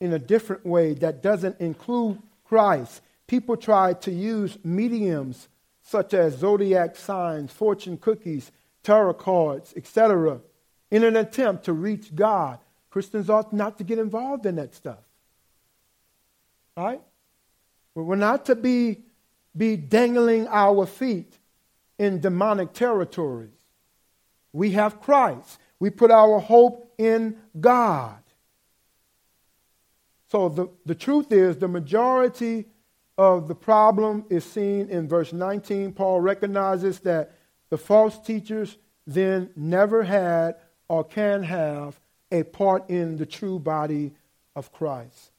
[0.00, 3.02] in a different way that doesn't include Christ.
[3.26, 5.48] People try to use mediums
[5.82, 8.50] such as zodiac signs, fortune cookies,
[8.82, 10.40] tarot cards, etc.,
[10.90, 12.58] in an attempt to reach God.
[12.90, 14.98] Christians ought not to get involved in that stuff.
[16.76, 17.00] Right?
[17.94, 19.00] We're not to be,
[19.56, 21.36] be dangling our feet
[21.98, 23.50] in demonic territories.
[24.52, 25.58] We have Christ.
[25.80, 28.18] We put our hope in God.
[30.30, 32.66] So the, the truth is, the majority
[33.16, 35.92] of the problem is seen in verse 19.
[35.92, 37.32] Paul recognizes that
[37.70, 38.76] the false teachers
[39.06, 40.56] then never had
[40.88, 41.98] or can have
[42.30, 44.12] a part in the true body
[44.54, 45.32] of Christ.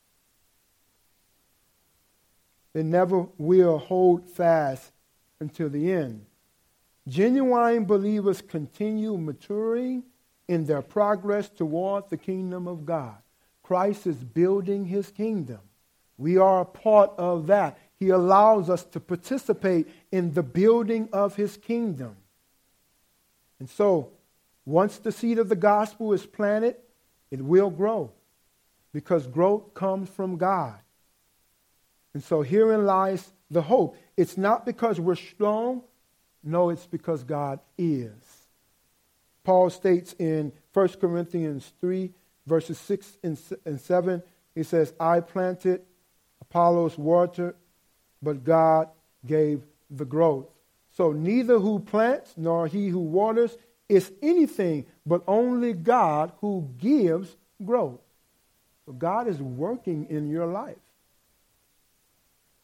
[2.73, 4.91] They never will hold fast
[5.39, 6.25] until the end.
[7.07, 10.03] Genuine believers continue maturing
[10.47, 13.17] in their progress toward the kingdom of God.
[13.69, 15.59] Christ is building his kingdom.
[16.17, 17.77] We are a part of that.
[17.99, 22.15] He allows us to participate in the building of his kingdom.
[23.59, 24.09] And so,
[24.65, 26.77] once the seed of the gospel is planted,
[27.29, 28.11] it will grow
[28.91, 30.79] because growth comes from God.
[32.15, 33.95] And so herein lies the hope.
[34.17, 35.83] It's not because we're strong,
[36.43, 38.47] no, it's because God is.
[39.43, 42.11] Paul states in 1 Corinthians 3,
[42.49, 44.23] verses 6 and 7,
[44.55, 45.81] he says, I planted,
[46.41, 47.55] Apollos watered,
[48.21, 48.89] but God
[49.25, 50.47] gave the growth.
[50.97, 53.55] So neither who plants nor he who waters
[53.87, 58.01] is anything but only God who gives growth.
[58.85, 60.77] So God is working in your life.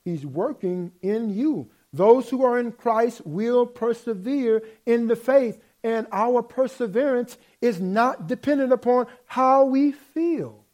[0.04, 1.70] He's working in you.
[1.94, 8.26] Those who are in Christ will persevere in the faith, and our perseverance is not
[8.26, 10.66] dependent upon how we feel.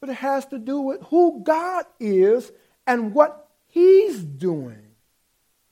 [0.00, 2.52] But it has to do with who God is
[2.86, 4.82] and what He's doing.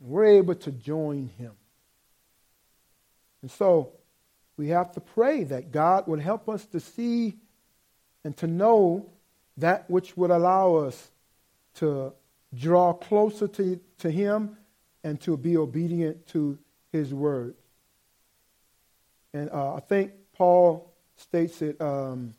[0.01, 1.53] We're able to join Him.
[3.43, 3.93] And so
[4.57, 7.35] we have to pray that God would help us to see
[8.25, 9.05] and to know
[9.59, 11.11] that which would allow us
[11.75, 12.15] to
[12.55, 14.57] draw closer to, to Him
[15.03, 16.59] and to be obedient to
[16.95, 17.57] His word.
[19.33, 22.35] And uh, I think Paul states it um,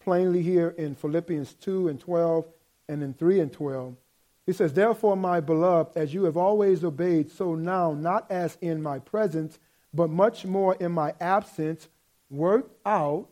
[0.00, 2.44] plainly here in Philippians 2 and 12
[2.90, 3.96] and in 3 and 12.
[4.44, 8.82] He says, Therefore, my beloved, as you have always obeyed, so now, not as in
[8.82, 9.58] my presence,
[9.94, 11.88] but much more in my absence,
[12.28, 13.28] work out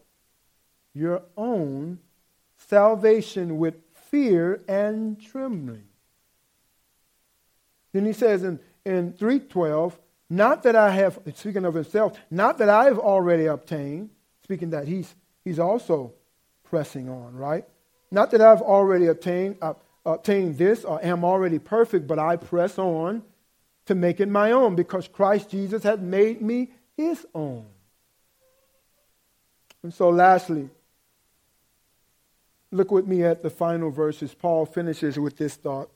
[0.95, 1.99] your own
[2.57, 5.85] salvation with fear and trembling.
[7.93, 10.01] Then he says in, in 312,
[10.35, 14.11] not that I have, speaking of himself, not that I have already obtained,
[14.43, 15.14] speaking that he's,
[15.45, 16.12] he's also
[16.64, 17.64] pressing on, right?
[18.11, 19.74] Not that I've already obtained, uh,
[20.05, 23.22] obtained this or am already perfect, but I press on
[23.87, 27.66] to make it my own because Christ Jesus has made me his own.
[29.85, 30.68] And so, lastly,
[32.72, 34.35] look with me at the final verses.
[34.35, 35.91] Paul finishes with this thought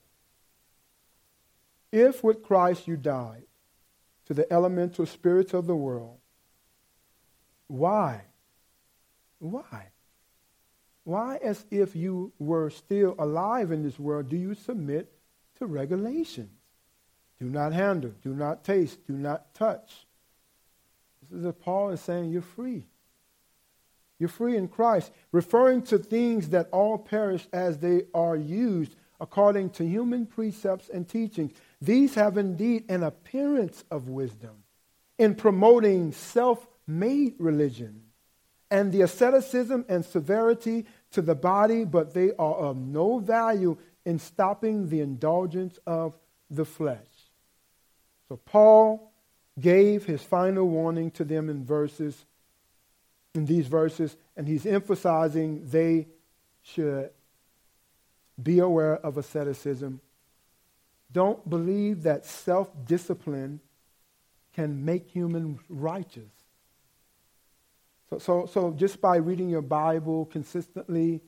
[1.90, 3.47] If with Christ you died
[4.28, 6.18] to the elemental spirits of the world,
[7.66, 8.22] why?
[9.38, 9.88] Why?
[11.04, 15.10] Why, as if you were still alive in this world, do you submit
[15.58, 16.50] to regulations?
[17.40, 20.06] Do not handle, do not taste, do not touch.
[21.22, 22.84] This is what Paul is saying you're free.
[24.18, 29.70] You're free in Christ, referring to things that all perish as they are used according
[29.70, 31.52] to human precepts and teachings.
[31.80, 34.64] These have indeed an appearance of wisdom
[35.18, 38.02] in promoting self made religion
[38.70, 44.18] and the asceticism and severity to the body, but they are of no value in
[44.18, 46.14] stopping the indulgence of
[46.50, 46.98] the flesh.
[48.28, 49.12] So Paul
[49.58, 52.24] gave his final warning to them in verses
[53.34, 56.08] in these verses and he's emphasizing they
[56.62, 57.10] should
[58.42, 60.00] be aware of asceticism.
[61.10, 63.60] Don't believe that self-discipline
[64.54, 66.32] can make humans righteous.
[68.10, 71.20] So, so, so just by reading your Bible consistently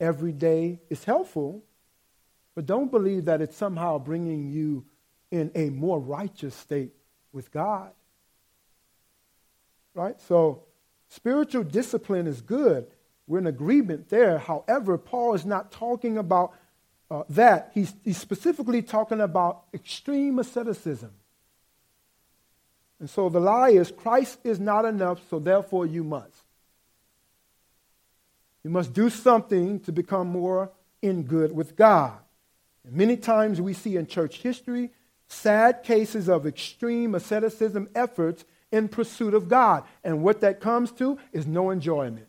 [0.00, 1.62] every day is helpful,
[2.54, 4.84] but don't believe that it's somehow bringing you
[5.30, 6.92] in a more righteous state
[7.32, 7.90] with God.
[9.94, 10.20] Right?
[10.20, 10.64] So,
[11.08, 12.86] spiritual discipline is good.
[13.26, 14.38] We're in agreement there.
[14.38, 16.54] However, Paul is not talking about
[17.10, 17.70] uh, that.
[17.74, 21.12] He's, he's specifically talking about extreme asceticism.
[23.00, 26.44] And so the lie is Christ is not enough, so therefore you must.
[28.62, 30.70] You must do something to become more
[31.02, 32.18] in good with God.
[32.84, 34.90] And many times we see in church history
[35.28, 39.84] sad cases of extreme asceticism efforts in pursuit of God.
[40.02, 42.26] And what that comes to is no enjoyment.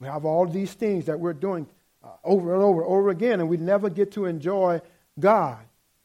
[0.00, 1.66] We have all these things that we're doing
[2.06, 4.80] Uh, over and over and over again, and we never get to enjoy
[5.18, 5.58] God.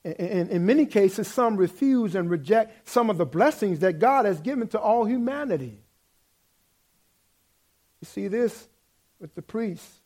[0.04, 4.42] In, in many cases, some refuse and reject some of the blessings that God has
[4.42, 5.80] given to all humanity.
[8.02, 8.68] You see this
[9.20, 10.00] with the priests.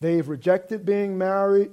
[0.00, 1.72] They've rejected being married,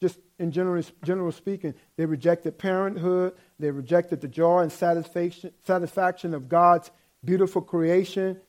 [0.00, 1.74] just in general, general speaking.
[1.96, 3.34] They rejected parenthood.
[3.58, 6.92] They rejected the joy and satisfaction, satisfaction of God's
[7.24, 8.40] beautiful creation.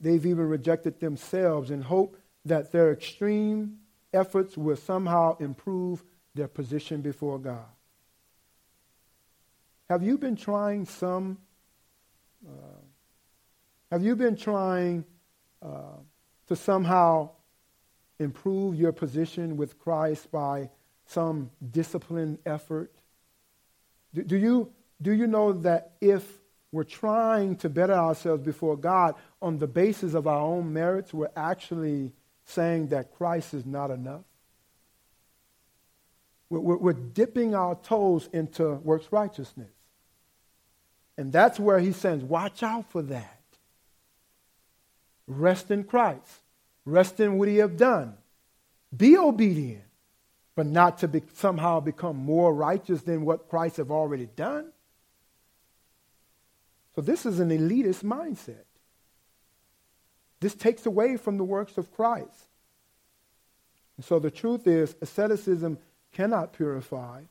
[0.00, 3.78] They've even rejected themselves in hope that their extreme
[4.12, 6.02] efforts will somehow improve
[6.34, 7.66] their position before God.
[9.90, 11.38] Have you been trying some?
[12.46, 12.52] Uh,
[13.90, 15.04] have you been trying
[15.60, 15.98] uh,
[16.46, 17.30] to somehow
[18.18, 20.70] improve your position with Christ by
[21.06, 22.92] some disciplined effort?
[24.14, 24.72] Do, do, you,
[25.02, 26.39] do you know that if
[26.72, 31.30] we're trying to better ourselves before God on the basis of our own merits, we're
[31.34, 32.12] actually
[32.44, 34.22] saying that Christ is not enough.
[36.48, 39.70] We're, we're, dipping our toes into works righteousness.
[41.16, 43.40] And that's where he says, watch out for that.
[45.28, 46.40] Rest in Christ.
[46.84, 48.14] Rest in what he have done.
[48.96, 49.84] Be obedient,
[50.56, 54.72] but not to be, somehow become more righteous than what Christ have already done.
[56.94, 58.64] So this is an elitist mindset.
[60.40, 62.48] This takes away from the works of Christ.
[63.96, 65.78] And so the truth is, asceticism
[66.12, 67.22] cannot purify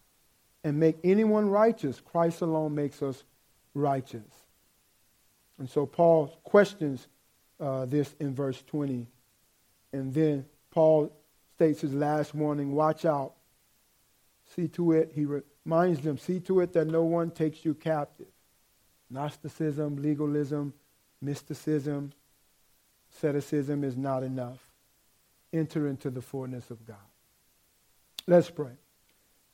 [0.64, 2.00] and make anyone righteous.
[2.00, 3.24] Christ alone makes us
[3.74, 4.46] righteous.
[5.58, 7.08] And so Paul questions
[7.60, 9.08] uh, this in verse 20.
[9.92, 11.12] And then Paul
[11.56, 13.34] states his last warning watch out.
[14.56, 18.28] See to it, he reminds them, see to it that no one takes you captive.
[19.10, 20.74] Gnosticism, legalism,
[21.22, 22.12] mysticism,
[23.14, 24.60] asceticism is not enough.
[25.52, 26.98] Enter into the fullness of God.
[28.28, 28.74] Let's pray.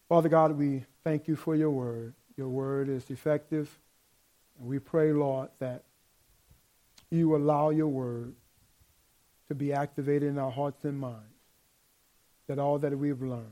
[0.09, 2.13] Father God, we thank you for your word.
[2.35, 3.79] Your word is effective.
[4.59, 5.83] And we pray, Lord, that
[7.09, 8.33] you allow your word
[9.47, 11.21] to be activated in our hearts and minds,
[12.47, 13.45] that all that we've learned,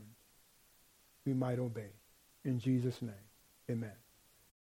[1.25, 1.91] we might obey.
[2.43, 3.13] In Jesus' name,
[3.69, 4.02] amen.